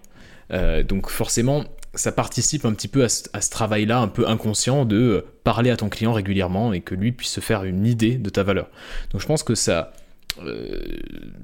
[0.49, 1.63] Donc forcément,
[1.95, 5.77] ça participe un petit peu à ce, travail-là, un peu inconscient, de euh, parler à
[5.77, 8.69] ton client régulièrement et que lui puisse se faire une idée de ta valeur.
[9.12, 9.93] Donc je pense que ça,
[10.43, 10.79] euh,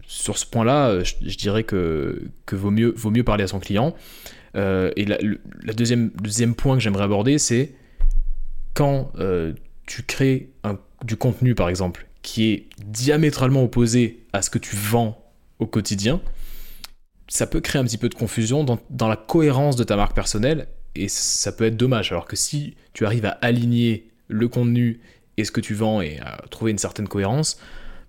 [0.07, 3.95] sur ce point-là, euh, je, dirais que, vaut, mieux, parler à son client.
[4.55, 7.73] et la, deuxième point que j'aimerais aborder, c'est
[8.73, 9.11] quand
[9.85, 10.49] tu crées
[11.03, 15.17] du contenu, par exemple, qui est diamétralement opposé à ce que tu vends
[15.59, 16.21] au quotidien,
[17.31, 20.67] ça peut créer un petit peu de confusion dans, la cohérence de ta marque personnelle
[20.95, 22.11] et ça peut être dommage.
[22.11, 24.99] Alors que si tu arrives à aligner le contenu
[25.37, 27.57] et ce que tu vends et à trouver une certaine cohérence,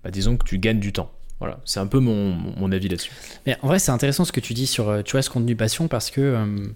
[0.03, 1.13] bah disons que tu gagnes du temps.
[1.39, 3.13] Voilà, c'est un peu mon, avis là-dessus.
[3.47, 5.55] Mais en vrai, c'est intéressant ce que tu dis sur euh, tu vois, ce contenu
[5.55, 6.67] passion parce que, euh,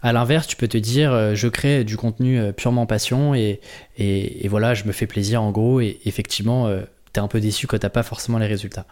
[0.00, 3.60] à l'inverse, tu peux te dire euh, je crée du contenu purement passion et,
[3.98, 6.72] et, voilà, je me fais plaisir en gros et effectivement,
[7.12, 8.86] tu es un peu déçu quand tu pas forcément les résultats.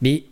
[0.00, 0.24] mais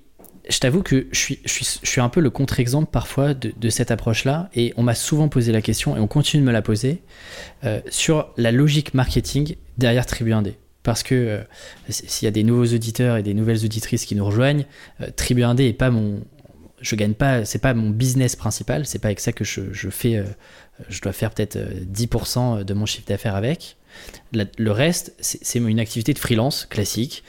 [0.49, 3.69] je t'avoue que je suis, je, suis, je suis, un peu le contre-exemple parfois de,
[3.71, 6.63] cette approche-là et on m'a souvent posé la question et on continue de me la
[6.63, 7.03] poser
[7.91, 10.55] sur la logique marketing derrière Tribu 1D
[10.87, 11.43] parce que euh,
[11.89, 14.65] s'il y a des nouveaux auditeurs et des nouvelles auditrices qui nous rejoignent,
[15.01, 16.21] euh, Tribu 1D est pas mon,
[16.81, 20.15] je gagne pas, c'est pas mon business principal, c'est pas avec ça que je, fais,
[20.15, 20.25] euh,
[20.89, 23.77] je dois faire peut-être 10% de mon chiffre d'affaires avec.
[24.33, 27.25] Le reste, c'est une activité de freelance classique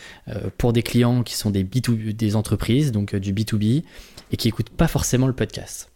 [0.57, 3.83] pour des clients qui sont des, B2, des entreprises, donc du B2B,
[4.31, 5.89] et qui écoutent pas forcément le podcast.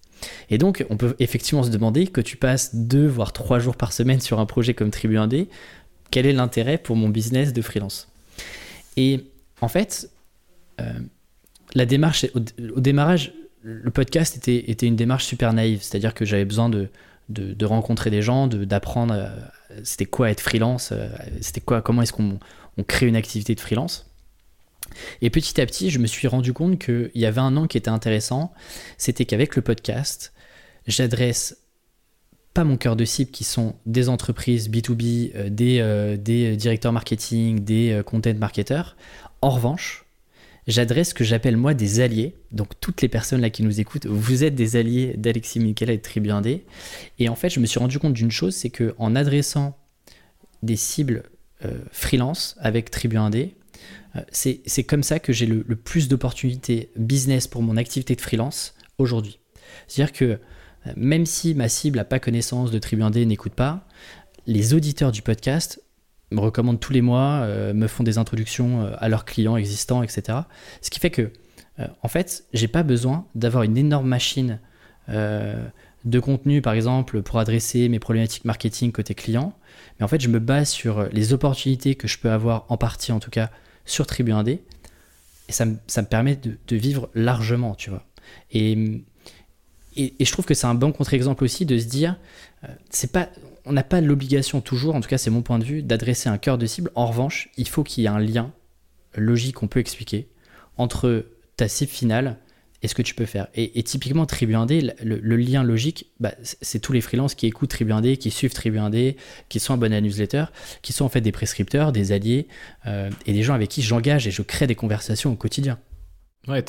[0.49, 3.93] Et donc, on peut effectivement se demander que tu passes deux voire trois jours par
[3.93, 5.47] semaine sur un projet comme Tribu 1D,
[6.11, 8.09] quel est l'intérêt pour mon business de freelance?
[8.97, 9.25] Et
[9.61, 10.09] en fait,
[10.79, 10.99] euh,
[11.73, 16.45] la démarche, au, démarrage, le podcast était, était, une démarche super naïve, c'est-à-dire que j'avais
[16.45, 16.89] besoin de,
[17.29, 19.29] de, rencontrer des gens, d'apprendre euh,
[19.83, 21.09] c'était quoi être freelance, euh,
[21.41, 22.39] c'était quoi, comment est-ce qu'on
[22.77, 24.07] on crée une activité de freelance.
[25.21, 27.77] Et petit à petit, je me suis rendu compte qu'il y avait un an qui
[27.77, 28.53] était intéressant,
[28.97, 30.33] c'était qu'avec le podcast,
[30.87, 31.57] j'adresse
[32.53, 36.91] pas mon cœur de cible qui sont des entreprises B2B, euh, des, euh, des, directeurs
[36.91, 38.97] marketing, des content marketeurs.
[39.41, 40.05] En revanche,
[40.67, 42.35] j'adresse ce que j'appelle moi des alliés.
[42.51, 45.97] Donc toutes les personnes là qui nous écoutent, vous êtes des alliés d'Alexis Michela et
[45.97, 46.61] de Tribu 1D.
[47.19, 49.77] Et en fait, je me suis rendu compte d'une chose, c'est que en adressant
[50.63, 51.23] des cibles
[51.91, 53.51] freelance avec Tribu 1D,
[54.31, 59.39] c'est comme ça que j'ai le, plus d'opportunités business pour mon activité de freelance aujourd'hui.
[59.87, 60.39] C'est-à-dire que
[60.95, 63.87] même si ma cible n'a pas connaissance de Tribu 1D, n'écoute pas,
[64.47, 65.81] les auditeurs du podcast
[66.31, 70.01] me recommandent tous les mois, euh, me font des introductions euh, à leurs clients existants,
[70.01, 70.39] etc.
[70.81, 71.31] Ce qui fait que,
[71.79, 74.59] euh, en fait, j'ai pas besoin d'avoir une énorme machine
[75.07, 79.53] de contenu, par exemple, pour adresser mes problématiques marketing côté client.
[79.99, 83.11] Mais en fait, je me base sur les opportunités que je peux avoir, en partie
[83.11, 83.49] en tout cas,
[83.83, 84.59] sur Tribu 1D.
[85.49, 88.05] Et ça, me permet de, vivre largement, tu vois.
[88.51, 89.01] Et
[89.97, 92.15] et, je trouve que c'est un bon contre-exemple aussi de se dire,
[92.89, 93.27] c'est pas,
[93.65, 96.37] on n'a pas l'obligation toujours, en tout cas c'est mon point de vue, d'adresser un
[96.37, 96.91] cœur de cible.
[96.95, 98.51] En revanche, il faut qu'il y ait un lien
[99.15, 100.27] logique qu'on peut expliquer
[100.77, 101.25] entre
[101.57, 102.37] ta cible finale
[102.83, 103.47] et ce que tu peux faire.
[103.53, 107.91] Et, typiquement, Tribu 1D, le, lien logique, bah, c'est tous les freelances qui écoutent Tribu
[107.91, 109.17] 1D, qui suivent Tribu 1D,
[109.49, 110.45] qui sont abonnés à la newsletter,
[110.81, 112.47] qui sont en fait des prescripteurs, des alliés,
[112.87, 115.77] euh, et des gens avec qui j'engage et je crée des conversations au quotidien.
[116.47, 116.65] Ouais,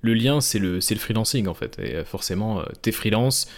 [0.00, 1.78] le lien, c'est le, le freelancing en fait.
[1.78, 3.48] Et euh, forcément, euh, t'es freelance,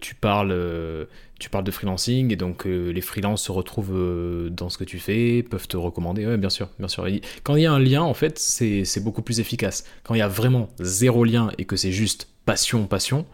[0.00, 4.84] tu, parles, tu parles de freelancing et donc les freelances se retrouvent dans ce que
[4.84, 6.26] tu fais, peuvent te recommander.
[6.26, 7.06] Ouais, bien sûr, bien sûr.
[7.42, 9.84] quand il y a un lien, en fait, c'est beaucoup plus efficace.
[10.02, 13.26] Quand il y a vraiment zéro lien et que c'est juste passion, passion,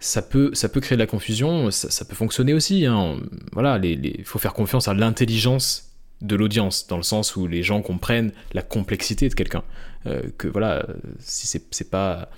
[0.00, 2.86] ça peut, ça peut créer de la confusion, ça, peut fonctionner aussi.
[2.86, 3.16] Hein.
[3.52, 7.82] Voilà, il faut faire confiance à l'intelligence de l'audience, dans le sens où les gens
[7.82, 9.62] comprennent la complexité de quelqu'un.
[10.06, 10.86] Euh, que voilà,
[11.18, 12.28] si c'est pas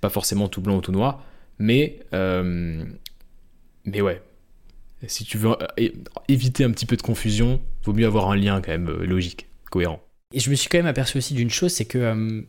[0.00, 1.22] pas forcément tout blanc ou tout noir,
[1.58, 2.82] mais euh,
[3.84, 4.22] mais ouais,
[5.06, 5.88] si tu veux euh,
[6.28, 10.00] éviter un petit peu de confusion, vaut mieux avoir un lien quand même logique, cohérent.
[10.32, 12.44] Et je me suis quand même aperçu aussi d'une chose, c'est que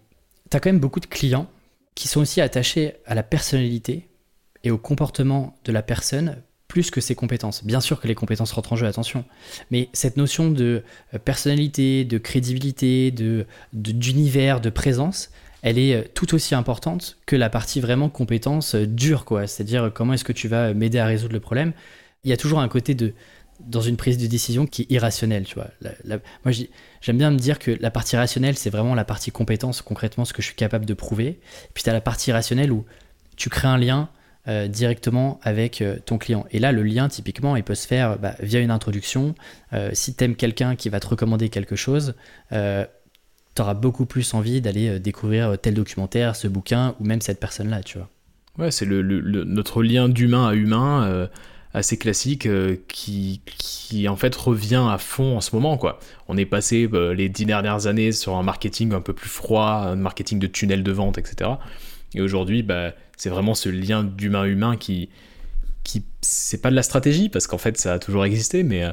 [0.50, 1.50] tu as quand même beaucoup de clients
[1.96, 4.08] qui sont aussi attachés à la personnalité
[4.64, 6.42] et au comportement de la personne
[6.74, 7.64] plus que ses compétences.
[7.64, 9.26] Bien sûr que les compétences rentrent en jeu, attention.
[9.70, 10.82] Mais cette notion de
[11.14, 15.30] euh, personnalité, de crédibilité, de, d'univers, de, présence,
[15.64, 19.48] elle est euh, tout aussi importante que la partie vraiment compétence euh, dure, quoi.
[19.48, 21.74] C'est-à-dire comment est-ce que tu vas m'aider à résoudre le problème.
[22.24, 23.14] Il y a toujours un côté de
[23.60, 25.68] dans une prise de décision qui est irrationnelle, tu vois.
[26.44, 26.54] moi,
[27.02, 30.34] j'aime bien me dire que la partie rationnelle, c'est vraiment la partie compétence, concrètement, ce
[30.34, 31.40] que je suis capable de prouver.
[31.74, 32.84] puis tu as la partie rationnelle où
[33.38, 34.10] tu crées un lien,
[34.50, 36.46] euh, directement avec euh, ton client.
[36.52, 39.36] Et là, le lien, typiquement, il peut se faire bah, via une introduction.
[39.72, 42.14] Euh, si tu aimes quelqu'un qui va te recommander quelque chose,
[43.56, 47.84] tu auras beaucoup plus envie d'aller découvrir tel documentaire, ce bouquin, ou même cette personne-là,
[47.84, 48.10] tu vois.
[48.58, 51.30] Ouais, c'est le, notre lien d'humain à humain
[51.74, 52.48] assez classique
[52.88, 56.00] qui, qui en fait revient à fond en ce moment quoi.
[56.28, 59.96] On est passé les dix dernières années sur un marketing un peu plus froid, un
[59.96, 61.50] marketing de tunnel de vente, etc.
[62.14, 65.10] Et aujourd'hui, bah, c'est vraiment ce lien d'humain-humain qui,
[65.84, 68.86] qui c'est pas de la stratégie parce qu'en fait ça a toujours existé, mais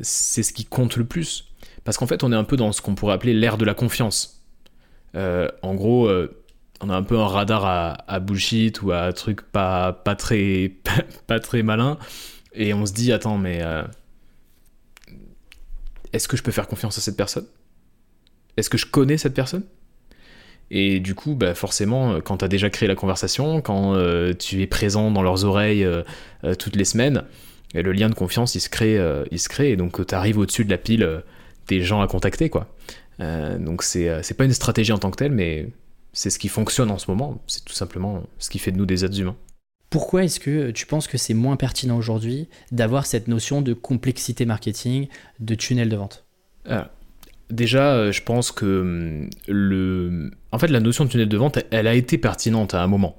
[0.00, 1.44] c'est ce qui compte le plus.
[1.84, 3.74] Parce qu'en fait, on est un peu dans ce qu'on pourrait appeler l'ère de la
[3.74, 4.44] confiance.
[5.14, 6.08] en gros,
[6.80, 7.64] on a un peu un radar
[8.06, 10.72] à, bullshit ou à truc pas, pas, très,
[11.26, 11.98] pas, très malin.
[12.54, 13.82] Et on se dit, attends, mais euh,
[16.12, 17.46] est-ce que je peux faire confiance à cette personne?
[18.56, 19.64] Est-ce que je connais cette personne?
[20.70, 24.60] Et du coup, bah forcément, quand tu as déjà créé la conversation, quand euh, tu
[24.60, 26.02] es présent dans leurs oreilles euh,
[26.58, 27.24] toutes les semaines,
[27.74, 28.98] le lien de confiance, il se crée,
[29.30, 31.22] il se crée et donc tu arrives au-dessus de la pile
[31.68, 32.50] des gens à contacter.
[32.50, 32.68] quoi.
[33.20, 35.68] donc c'est pas une stratégie en tant que telle, mais
[36.12, 37.40] c'est ce qui fonctionne en ce moment.
[37.46, 39.36] C'est tout simplement ce qui fait de nous des êtres humains.
[39.90, 44.44] Pourquoi est-ce que tu penses que c'est moins pertinent aujourd'hui d'avoir cette notion de complexité
[44.44, 45.08] marketing,
[45.40, 46.26] de tunnel de vente?
[46.68, 46.90] Ah,
[47.50, 50.30] Déjà, euh, je pense que hum, le...
[50.52, 53.16] en fait, la notion de tunnel de vente, elle a été pertinente à un moment.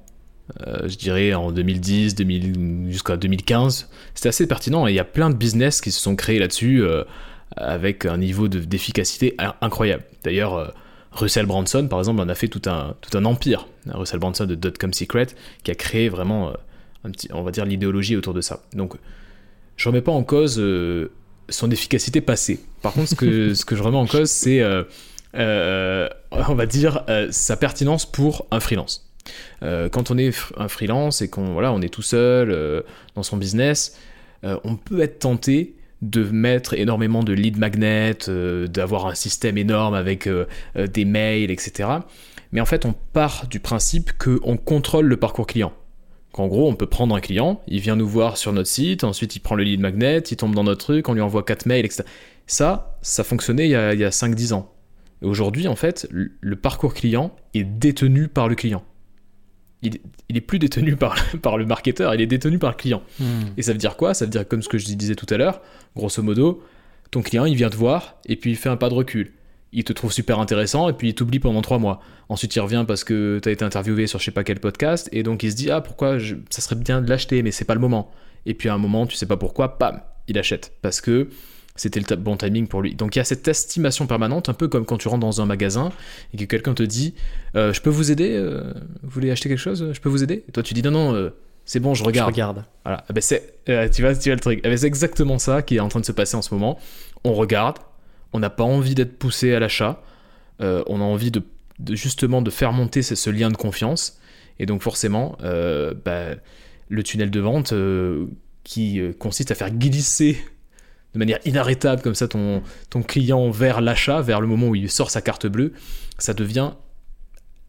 [0.68, 5.06] Euh, je dirais en 2010, 2000, jusqu'à 2015, c'était assez pertinent et il y a
[5.06, 7.04] plein de business qui se sont créés là-dessus euh,
[7.56, 10.04] avec un niveau d'efficacité incroyable.
[10.24, 10.74] D'ailleurs,
[11.12, 13.68] Russell Branson, par exemple, en a fait tout un, tout un empire.
[13.88, 15.28] Russell Branson de Dotcom Secret,
[15.64, 16.54] qui a créé vraiment, euh,
[17.04, 18.62] un petit, on va dire, l'idéologie autour de ça.
[18.74, 18.94] Donc,
[19.76, 21.12] je remets pas en cause euh,
[21.50, 22.60] son efficacité passée.
[22.82, 27.04] Par contre, ce que, ce que je remets en cause, c'est, euh, on va dire,
[27.32, 29.10] sa pertinence pour un freelance.
[29.62, 32.84] quand on est un freelance et qu'on voilà, on est tout seul
[33.16, 33.98] dans son business,
[34.44, 39.94] on peut être tenté de mettre énormément de lead magnets, euh, d'avoir un système énorme
[39.94, 40.46] avec euh,
[40.78, 41.90] euh, des mails, etc.
[42.52, 45.74] Mais en fait, on part du principe qu'on contrôle le parcours client.
[46.32, 49.36] Qu'en gros, on peut prendre un client, il vient nous voir sur notre site, ensuite
[49.36, 51.86] il prend le lead magnet, il tombe dans notre truc, on lui envoie 4 mails,
[51.86, 52.04] etc.
[52.46, 54.72] Ça, ça fonctionnait il y a, a 5-10 ans.
[55.22, 58.84] Aujourd'hui, en fait, le parcours client est détenu par le client
[59.82, 60.00] il,
[60.36, 63.02] est plus détenu par, par le marketeur, il est détenu par le client.
[63.20, 63.48] Hmm.
[63.58, 64.14] Et ça veut dire quoi?
[64.14, 65.62] Ça veut dire, comme ce que je disais tout à l'heure,
[65.96, 66.64] grosso modo,
[67.12, 69.34] ton client, il vient te voir et puis il fait un pas de recul.
[69.72, 72.02] Il te trouve super intéressant et puis il t'oublie pendant trois mois.
[72.28, 75.10] Ensuite, il revient parce que tu as été interviewé sur je sais pas quel podcast
[75.12, 76.18] et donc il se dit Ah, pourquoi
[76.50, 78.12] ça serait bien de l'acheter, mais c'est pas le moment.
[78.46, 80.74] Et puis à un moment, tu sais pas pourquoi, pam, il achète.
[80.82, 81.30] Parce que
[81.80, 82.94] c'était le bon timing pour lui.
[82.94, 85.46] Donc il y a cette estimation permanente, un peu comme quand tu rentres dans un
[85.46, 85.92] magasin
[86.34, 87.16] et que quelqu'un te dit
[87.56, 90.44] euh, Je peux vous aider euh, Vous voulez acheter quelque chose Je peux vous aider?
[90.50, 91.30] Et toi tu dis Non, non, euh,
[91.64, 92.30] c'est bon, je regarde.
[92.30, 92.66] Je regarde.
[92.84, 93.06] Voilà.
[93.08, 94.60] Ah ben, c'est, tu, vois, tu vois le truc.
[94.66, 96.78] Ah ben, c'est exactement ça qui est en train de se passer en ce moment.
[97.24, 97.78] On regarde,
[98.34, 100.02] on n'a pas envie d'être poussé à l'achat,
[100.60, 101.42] on a envie de,
[101.92, 104.20] justement de faire monter ce, lien de confiance.
[104.60, 106.36] Et donc forcément, bah,
[106.90, 107.74] le tunnel de vente
[108.66, 110.38] qui consiste à faire glisser
[111.14, 114.90] de manière inarrêtable comme ça ton, ton client vers l'achat, vers le moment où il
[114.90, 115.74] sort sa carte bleue,
[116.18, 116.72] ça devient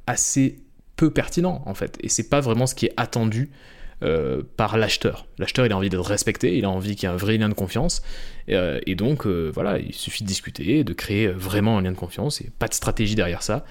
[0.06, 0.58] assez
[0.96, 1.98] peu pertinent en fait.
[2.02, 3.50] Et c'est pas vraiment ce qui est attendu
[4.02, 5.26] euh, par l'acheteur.
[5.38, 7.50] L'acheteur, il a envie d'être respecté, il a envie qu'il y ait un vrai lien
[7.50, 8.00] de confiance.
[8.48, 11.98] Et, euh, donc, euh, voilà, il suffit de discuter, de créer vraiment un lien de
[11.98, 13.66] confiance, et pas de stratégie derrière ça.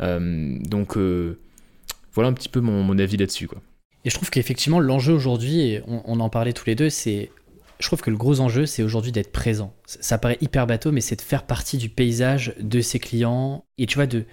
[0.00, 3.46] donc, voilà un petit peu mon, mon avis là-dessus.
[3.46, 3.60] Quoi.
[4.04, 7.30] Et je trouve qu'effectivement, l'enjeu aujourd'hui, on, on, en parlait tous les deux, c'est
[7.78, 9.74] je trouve que le gros enjeu, c'est aujourd'hui d'être présent.
[9.86, 13.86] Ça paraît hyper bateau, mais c'est de faire partie du paysage de ses clients et
[13.86, 14.24] tu vois, de,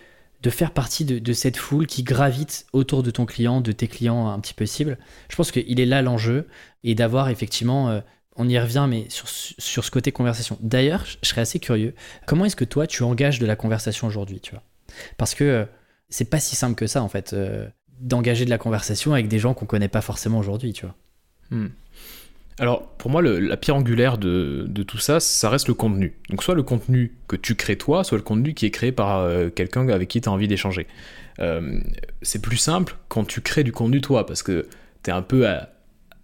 [0.41, 4.27] de faire partie de, cette foule qui gravite autour de ton client, de tes clients
[4.27, 4.97] un petit peu cibles.
[5.29, 6.47] Je pense qu'il est là l'enjeu
[6.83, 8.01] et d'avoir effectivement, euh,
[8.35, 10.57] on y revient, mais sur, sur ce côté conversation.
[10.61, 11.93] D'ailleurs, je serais assez curieux,
[12.25, 14.63] comment est-ce que toi, tu engages de la conversation aujourd'hui, tu vois?
[15.17, 15.65] Parce que euh,
[16.09, 17.67] c'est pas si simple que ça, en fait, euh,
[17.99, 20.95] d'engager de la conversation avec des gens qu'on connaît pas forcément aujourd'hui, tu vois.
[21.51, 21.69] Hmm.
[22.57, 26.13] Alors, pour moi, la pierre angulaire de, tout ça, ça reste le contenu.
[26.29, 29.19] Donc, soit le contenu que tu crées toi, soit le contenu qui est créé par
[29.19, 30.87] euh, quelqu'un avec qui tu as envie d'échanger.
[31.39, 31.81] Euh,
[32.21, 34.67] c'est plus simple quand tu crées du contenu toi, parce que
[35.03, 35.69] tu es un peu à,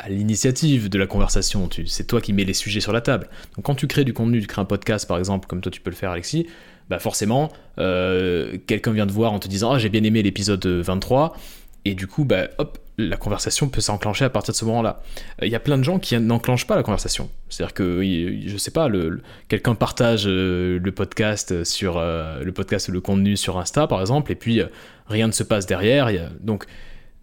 [0.08, 1.70] l'initiative de la conversation.
[1.86, 3.28] C'est toi qui mets les sujets sur la table.
[3.56, 5.82] Donc, quand tu crées du contenu, tu crées un podcast, par exemple, comme toi tu
[5.82, 6.48] peux le faire, Alexis,
[6.90, 10.66] bah forcément, euh, quelqu'un vient te voir en te disant Ah, j'ai bien aimé l'épisode
[10.66, 11.38] 23.
[11.86, 15.02] Et du coup, bah, hop, la conversation peut s'enclencher à partir de ce moment-là.
[15.42, 17.30] Il y a plein de gens qui n'enclenchent pas la conversation.
[17.50, 18.02] C'est-à-dire que,
[18.46, 18.88] je sais pas,
[19.48, 24.02] quelqu'un partage euh, le podcast sur euh, le podcast ou le contenu sur Insta, par
[24.02, 24.68] exemple, et puis euh,
[25.08, 26.10] rien ne se passe derrière.
[26.42, 26.66] donc,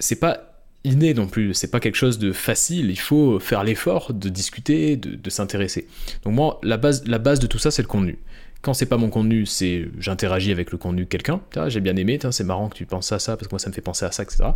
[0.00, 0.48] c'est pas
[0.84, 1.54] inné non plus.
[1.54, 2.90] C'est pas quelque chose de facile.
[2.90, 5.86] Il faut faire l'effort de discuter, de, s'intéresser.
[6.24, 8.18] Donc moi, la base, la base de tout ça, c'est le contenu.
[8.62, 11.40] Quand c'est pas mon contenu, c'est j'interagis avec le contenu de quelqu'un.
[11.68, 13.74] J'ai bien aimé, c'est marrant que tu penses à ça parce que moi ça me
[13.74, 14.50] fait penser à ça, etc.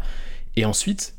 [0.57, 1.15] Et ensuite,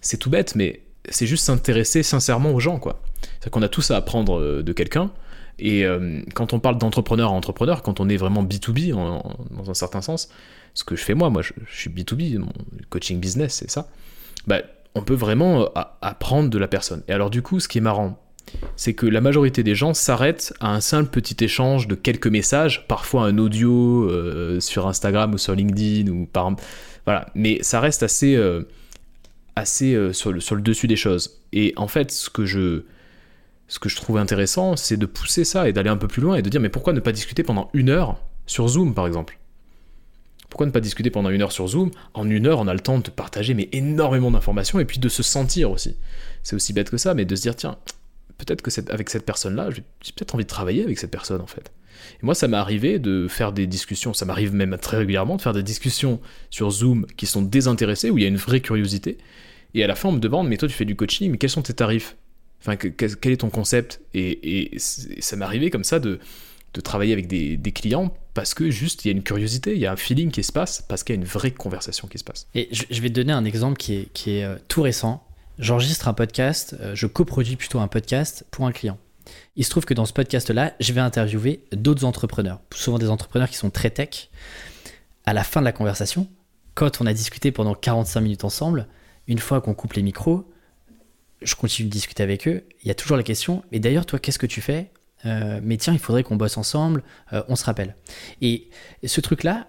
[0.00, 3.00] c'est tout bête, mais c'est juste s'intéresser sincèrement aux gens, quoi.
[3.40, 5.10] C'est qu'on a tous à apprendre euh, de quelqu'un.
[5.58, 9.74] Et euh, quand on parle d'entrepreneur à entrepreneur, quand on est vraiment B2B dans un
[9.74, 10.28] certain sens,
[10.74, 12.52] ce que je fais moi, moi je, suis B2B, mon
[12.90, 13.88] coaching business, c'est ça.
[14.46, 14.60] Bah,
[14.94, 15.68] on peut vraiment
[16.02, 17.02] apprendre de la personne.
[17.08, 18.22] Et alors du coup, ce qui est marrant,
[18.76, 22.86] c'est que la majorité des gens s'arrêtent à un simple petit échange de quelques messages,
[22.88, 24.10] parfois un audio
[24.60, 26.54] sur Instagram ou sur LinkedIn ou par
[27.04, 28.40] voilà, mais ça reste assez
[29.56, 31.40] assez sur le, sur le dessus des choses.
[31.52, 32.82] Et en fait, ce que je
[33.68, 36.36] ce que je trouve intéressant, c'est de pousser ça et d'aller un peu plus loin
[36.36, 39.38] et de dire mais pourquoi ne pas discuter pendant une heure sur Zoom par exemple?
[40.48, 41.90] Pourquoi ne pas discuter pendant une heure sur Zoom?
[42.14, 45.08] En une heure, on a le temps de partager mais énormément d'informations et puis de
[45.08, 45.96] se sentir aussi.
[46.42, 47.76] C'est aussi bête que ça, mais de se dire tiens,
[48.38, 51.46] peut-être que cette, avec cette personne-là, j'ai peut-être envie de travailler avec cette personne en
[51.46, 51.72] fait.
[52.20, 55.42] Et moi, ça m'est arrivé de faire des discussions, ça m'arrive même très régulièrement de
[55.42, 56.20] faire des discussions
[56.50, 59.18] sur Zoom qui sont désintéressées, où il y a une vraie curiosité.
[59.74, 61.50] Et à la fin, on me demande, mais toi, tu fais du coaching, mais quels
[61.50, 62.16] sont tes tarifs?
[62.60, 64.00] Enfin, quel est ton concept?
[64.14, 66.18] Et, ça m'est arrivé comme ça de,
[66.84, 69.92] travailler avec des, clients parce que juste il y a une curiosité, il y a
[69.92, 72.48] un feeling qui se passe parce qu'il y a une vraie conversation qui se passe.
[72.54, 75.26] Et je, vais te donner un exemple qui est, euh, tout récent.
[75.58, 78.98] J'enregistre un podcast, euh, je coproduis plutôt un podcast pour un client.
[79.56, 83.48] Il se trouve que dans ce podcast-là, je vais interviewer d'autres entrepreneurs, souvent des entrepreneurs
[83.48, 84.28] qui sont très tech.
[85.24, 86.28] À la fin de la conversation,
[86.74, 88.86] quand on a discuté pendant 45 minutes ensemble,
[89.28, 90.46] une fois qu'on coupe les micros,
[91.40, 92.64] je continue de discuter avec eux.
[92.82, 94.90] Il y a toujours la question, mais d'ailleurs, toi, qu'est-ce que tu fais?
[95.24, 97.96] Euh, Mais tiens, il faudrait qu'on bosse ensemble, euh, on se rappelle.
[98.42, 98.68] Et
[99.04, 99.68] ce truc-là,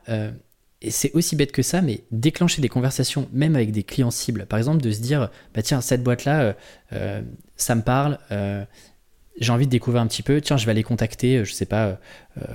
[0.87, 4.59] c'est aussi bête que ça, mais déclencher des conversations, même avec des clients cibles, par
[4.59, 6.55] exemple, de se dire, bah tiens, cette boîte-là,
[7.55, 8.19] ça me parle,
[9.39, 11.99] j'ai envie de découvrir un petit peu, tiens, je vais aller contacter, je sais pas,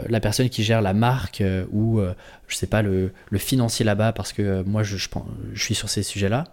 [0.09, 2.01] la personne qui gère la marque ou,
[2.47, 4.97] je sais pas, le, financier là-bas, parce que moi, je,
[5.57, 6.45] suis sur ces sujets-là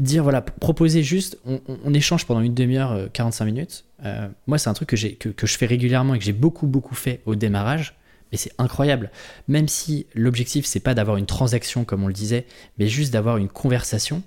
[0.00, 3.84] dire, voilà, proposer juste, on, échange pendant une demi-heure, 45 euh, minutes.
[4.04, 7.20] Euh, moi, c'est un truc que, je fais régulièrement et que j'ai beaucoup, beaucoup fait
[7.26, 7.96] au démarrage.
[8.32, 9.10] Mais c'est incroyable.
[9.48, 12.46] Même si l'objectif, c'est pas d'avoir une transaction, comme on le disait,
[12.78, 14.22] mais juste d'avoir une conversation.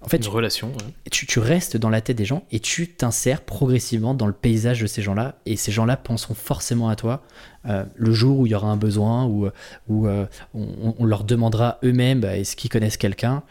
[0.00, 0.72] En fait, une relation.
[1.10, 4.80] Tu, tu, restes dans la tête des gens et tu t'insères progressivement dans le paysage
[4.80, 5.40] de ces gens-là.
[5.44, 7.24] Et ces gens-là penseront forcément à toi
[7.66, 9.48] euh, le jour où il y aura un besoin, où,
[9.88, 13.42] où on, on, leur demandera eux-mêmes bah, est-ce qu'ils connaissent quelqu'un?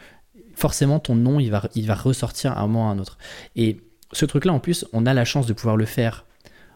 [0.54, 3.18] Forcément ton nom il va, il va ressortir à un moment ou à un autre.
[3.54, 3.80] Et
[4.12, 6.24] ce truc-là, en plus, on a la chance de pouvoir le faire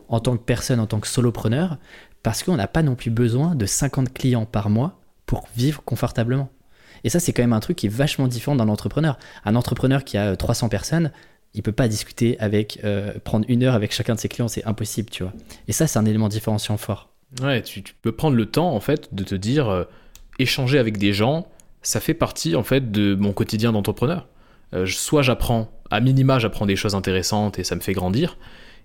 [0.08, 1.78] en tant que personne, en tant que solopreneur,
[2.22, 6.50] parce qu'on n'a pas non plus besoin de 50 clients par mois pour vivre confortablement.
[7.04, 9.18] Et ça, c'est quand même un truc qui est vachement différent d'un entrepreneur.
[9.44, 11.10] Un entrepreneur qui a 300 personnes,
[11.54, 14.64] il peut pas discuter avec, euh, prendre une heure avec chacun de ses clients, c'est
[14.64, 15.32] impossible, tu vois.
[15.68, 17.08] Et ça, c'est un élément différenciant fort.
[17.42, 19.84] Ouais, tu, peux prendre le temps, en fait, de te dire, euh,
[20.38, 21.48] échanger avec des gens,
[21.82, 24.28] ça fait partie en fait de mon quotidien d'entrepreneur.
[24.74, 28.38] Euh, soit j'apprends, à minima j'apprends des choses intéressantes et ça me fait grandir,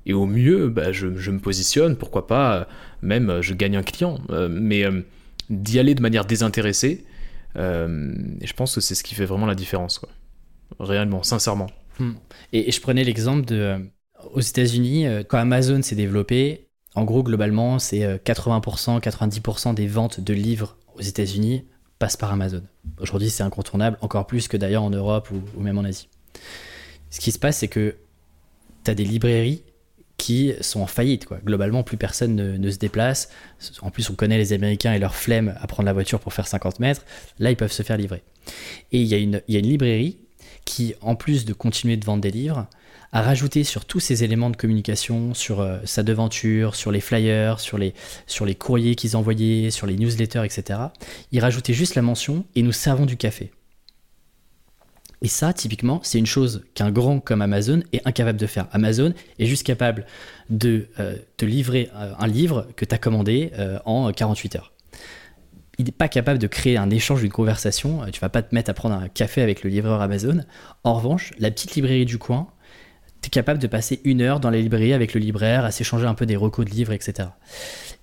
[0.06, 2.68] et au mieux bah, je, me positionne, pourquoi pas,
[3.02, 4.20] même je gagne un client.
[4.30, 5.02] Euh, mais euh,
[5.50, 7.06] d'y aller de manière désintéressée,
[7.56, 10.02] je pense que c'est ce qui fait vraiment la différence,
[10.80, 11.68] réellement, sincèrement.
[11.98, 12.12] Hmm.
[12.54, 13.80] Et, je prenais l'exemple de
[14.34, 20.34] aux États-Unis, quand Amazon s'est développé, en gros globalement c'est 80%, 90% des ventes de
[20.34, 21.64] livres aux États-Unis
[22.00, 22.64] passe par Amazon.
[23.00, 26.10] Aujourd'hui, c'est incontournable, encore plus que d'ailleurs en Europe ou, même en Asie.
[27.10, 27.96] Ce qui se passe, c'est que
[28.84, 29.64] tu as des librairies
[30.18, 31.26] qui sont en faillite.
[31.26, 31.40] Quoi.
[31.46, 33.30] Globalement, plus personne ne, se déplace.
[33.82, 36.48] En plus, on connaît les Américains et leur flemme à prendre la voiture pour faire
[36.48, 37.06] 50 mètres.
[37.40, 38.24] Là, ils peuvent se faire livrer.
[38.92, 40.18] Et il y, a une librairie
[40.66, 42.68] qui, en plus de continuer de vendre des livres,
[43.12, 47.60] à rajouter sur tous ces éléments de communication, sur euh, sa devanture, sur les flyers,
[47.60, 47.94] sur les,
[48.26, 50.80] sur les courriers qu'ils envoyaient, sur les newsletters, etc.
[51.32, 53.52] Il rajoutait juste la mention et nous servons du café.
[55.22, 58.68] Et ça, typiquement, c'est une chose qu'un grand comme Amazon est incapable de faire.
[58.72, 60.06] Amazon est juste capable
[60.50, 63.52] de euh, te livrer euh, un livre que tu as commandé
[63.86, 64.74] en 48 heures.
[65.80, 68.02] Il n'est pas capable de créer un échange, une conversation.
[68.12, 70.44] Tu vas pas te mettre à prendre un café avec le livreur Amazon.
[70.84, 72.48] En revanche, la petite librairie du coin
[73.22, 76.06] tu es capable de passer une heure dans les librairies avec le libraire à s'échanger
[76.06, 77.30] un peu des recos de livres, etc.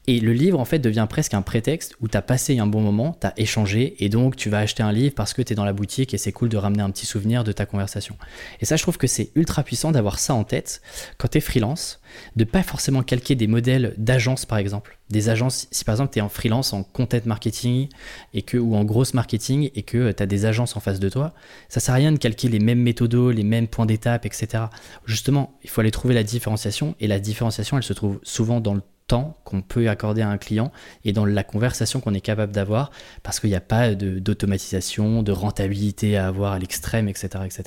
[0.07, 2.83] Et le livre, en fait, devient presque un prétexte où tu as passé un bon
[2.83, 5.57] moment, tu as échangé, et donc tu vas acheter un livre parce que tu es
[5.57, 8.17] dans la boutique et c'est cool de ramener un petit souvenir de ta conversation.
[8.61, 10.83] Et ça, je trouve que c'est ultra puissant d'avoir ça en tête
[11.17, 12.03] quand tu es freelance,
[12.37, 14.99] de pas forcément calquer des modèles d'agence, par exemple.
[15.09, 17.89] Des agences, si par exemple tu es en freelance en content marketing
[18.33, 21.09] et que, ou en grosse marketing et que tu as des agences en face de
[21.09, 21.33] toi,
[21.69, 24.65] ça sert à rien de calquer les mêmes méthodos, les mêmes points d'étape, etc.
[25.07, 28.75] Justement, il faut aller trouver la différenciation, et la différenciation, elle se trouve souvent dans
[28.75, 30.73] le temps qu'on peut accorder à un client
[31.05, 32.91] et dans la conversation qu'on est capable d'avoir
[33.23, 37.65] parce qu'il n'y a pas d'automatisation, de, rentabilité à avoir à l'extrême, etc., etc.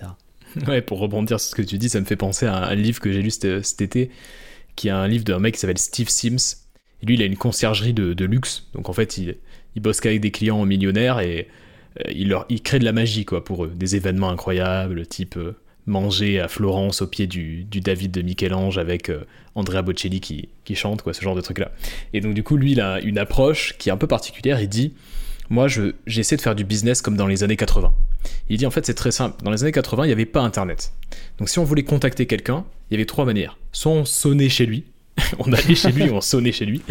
[0.68, 3.00] Ouais, pour rebondir sur ce que tu dis, ça me fait penser à un livre
[3.00, 4.10] que j'ai lu cet, été,
[4.76, 6.64] qui est un livre d'un mec qui s'appelle Steve Sims.
[7.04, 8.68] Et lui, il a une conciergerie de, luxe.
[8.74, 9.38] Donc en fait, il,
[9.76, 11.48] il bosse qu'avec des clients millionnaires et
[12.10, 15.38] il, leur, il crée de la magie quoi pour eux, des événements incroyables, type
[15.88, 19.12] manger à Florence au pied du, David de Michel-Ange avec
[19.56, 21.72] Andrea Bocelli qui, qui, chante, quoi, ce genre de truc là.
[22.14, 24.62] Et donc du coup, lui, il a une approche qui est un peu particulière.
[24.62, 24.94] Il dit
[25.50, 25.68] moi,
[26.06, 27.94] j'essaie de faire du business comme dans les années 80.
[28.50, 29.42] Il dit en fait, c'est très simple.
[29.44, 30.92] Dans les années 80, il n'y avait pas Internet.
[31.38, 33.58] Donc, si on voulait contacter quelqu'un, il y avait trois manières.
[33.72, 34.84] Soit on sonnait chez lui,
[35.40, 36.82] on allait chez lui, on sonnait chez lui,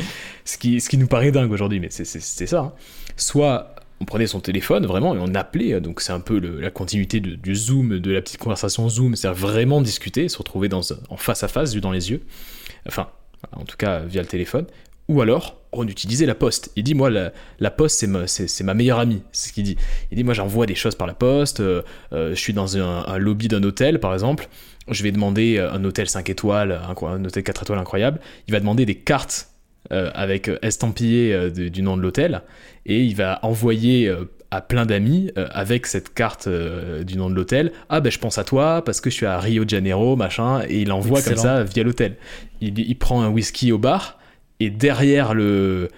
[0.44, 2.60] ce qui, ce qui nous paraît dingue aujourd'hui, mais c'est ça.
[2.60, 2.72] Hein.
[3.16, 7.20] Soit on prenait son téléphone vraiment et on appelait, donc c'est un peu la continuité
[7.20, 11.42] du Zoom, de la petite conversation Zoom, c'est vraiment discuter, se retrouver dans, en face
[11.42, 12.22] à face, vu dans les yeux.
[12.86, 13.08] Enfin,
[13.52, 14.66] en tout cas via le téléphone.
[15.08, 16.72] Ou alors, on utilisait la poste.
[16.74, 19.22] Il dit, moi, la, poste, c'est ma, c'est, ma meilleure amie.
[19.30, 19.76] C'est ce qu'il dit.
[20.10, 21.60] Il dit, moi, j'envoie des choses par la poste.
[21.60, 21.82] Euh,
[22.12, 24.48] euh, je suis dans un, lobby d'un hôtel, par exemple.
[24.88, 28.20] Je vais demander un hôtel 5 étoiles, un, hôtel 4 étoiles incroyable.
[28.48, 29.48] Il va demander des cartes
[29.92, 32.42] euh, avec estampillé du nom de l'hôtel.
[32.86, 34.12] Et il va envoyer
[34.50, 37.72] à plein d'amis avec cette carte du nom de l'hôtel.
[37.88, 40.62] Ah ben je pense à toi parce que je suis à Rio de Janeiro, machin.
[40.68, 42.16] Et il envoie comme ça via l'hôtel.
[42.60, 44.18] Il, il prend un whisky au bar
[44.60, 45.88] et derrière le,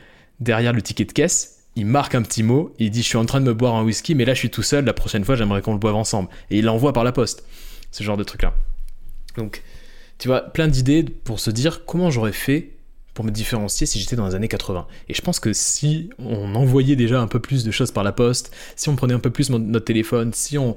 [0.41, 3.25] derrière le ticket de caisse, il marque un petit mot, il dit je suis en
[3.25, 5.37] train de me boire un whisky, mais là je suis tout seul, la prochaine fois
[5.37, 6.29] j'aimerais qu'on le boive ensemble.
[6.51, 7.45] Et il l'envoie par la poste.
[7.91, 8.55] Ce genre de truc-là.
[9.37, 9.63] Donc,
[10.19, 12.71] tu vois, plein d'idées pour se dire comment j'aurais fait
[13.19, 14.87] pour me différencier si j'étais dans les années 80.
[15.09, 18.13] Et je pense que si on envoyait déjà un peu plus de choses par la
[18.13, 20.77] poste, si on prenait un peu plus notre téléphone, si on,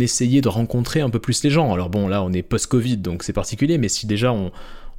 [0.00, 3.22] essayait de rencontrer un peu plus les gens, alors bon là on est post-Covid donc
[3.22, 4.50] c'est particulier, mais si déjà on,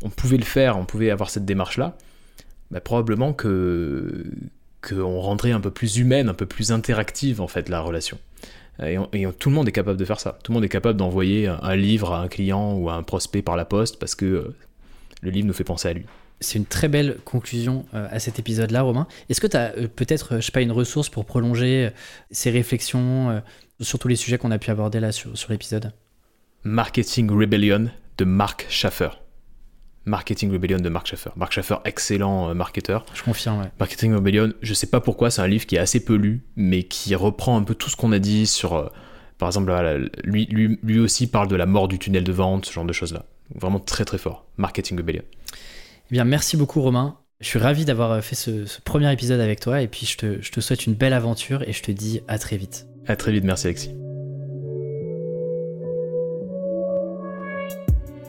[0.02, 1.98] on pouvait le faire, on pouvait avoir cette démarche-là,
[2.72, 4.24] bah, probablement que
[4.82, 8.18] qu'on rendrait un peu plus humaine, un peu plus interactive en fait la relation.
[8.82, 8.98] Et,
[9.38, 10.40] tout le monde est capable de faire ça.
[10.42, 13.42] Tout le monde est capable d'envoyer un, livre à un client ou à un prospect
[13.42, 14.56] par la poste parce que euh,
[15.22, 16.06] le livre nous fait penser à lui.
[16.42, 19.08] C'est une très belle conclusion euh, à cet épisode-là, Romain.
[19.30, 21.92] Est-ce que tu as euh, peut-être, je sais pas, une ressource pour prolonger
[22.32, 23.42] ces réflexions
[23.80, 25.94] sur tous les sujets qu'on a pu aborder là sur, sur l'épisode?
[26.64, 29.10] Marketing Rebellion de Mark Schaffer.
[30.06, 31.30] Marketing Rebellion de Mark Schaeffer.
[31.36, 33.06] Mark Schaeffer, excellent euh, marketeur.
[33.14, 33.72] Je confirme, ouais.
[33.80, 36.84] Marketing Rebellion, je sais pas pourquoi, c'est un livre qui est assez peu lu, mais
[36.84, 38.74] qui reprend un peu tout ce qu'on a dit sur.
[38.74, 38.90] Euh,
[39.38, 39.72] par exemple,
[40.24, 42.94] lui, lui, lui, aussi parle de la mort du tunnel de vente, ce genre de
[42.94, 43.26] choses-là.
[43.56, 44.46] Vraiment très très fort.
[44.58, 45.24] Marketing Rebellion.
[46.12, 47.18] Eh bien, merci beaucoup, Romain.
[47.40, 50.42] Je suis ravi d'avoir euh, fait ce, premier épisode avec toi, et puis je te,
[50.42, 52.86] je te souhaite une belle aventure, et je te dis à très vite.
[53.08, 54.01] À très vite, merci Alexis.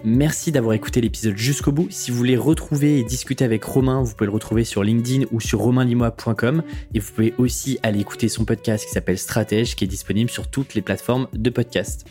[0.05, 1.86] Merci d'avoir écouté l'épisode jusqu'au bout.
[1.90, 5.40] Si vous voulez retrouver et discuter avec Romain, vous pouvez le retrouver sur LinkedIn ou
[5.40, 6.62] sur romainlimois.com.
[6.92, 10.48] Et vous pouvez aussi aller écouter son podcast qui s'appelle Stratège, qui est disponible sur
[10.48, 12.05] toutes les plateformes de podcast.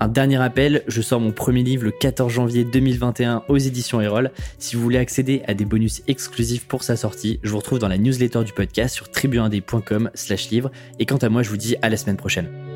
[0.00, 4.30] Un dernier appel, je sors mon premier livre le 14 janvier 2021 aux éditions Erol.
[4.58, 7.88] Si vous voulez accéder à des bonus exclusifs pour sa sortie, je vous retrouve dans
[7.88, 10.70] la newsletter du podcast sur tribuindé.com slash livre.
[10.98, 12.73] Et quant à moi, je vous dis à la semaine prochaine.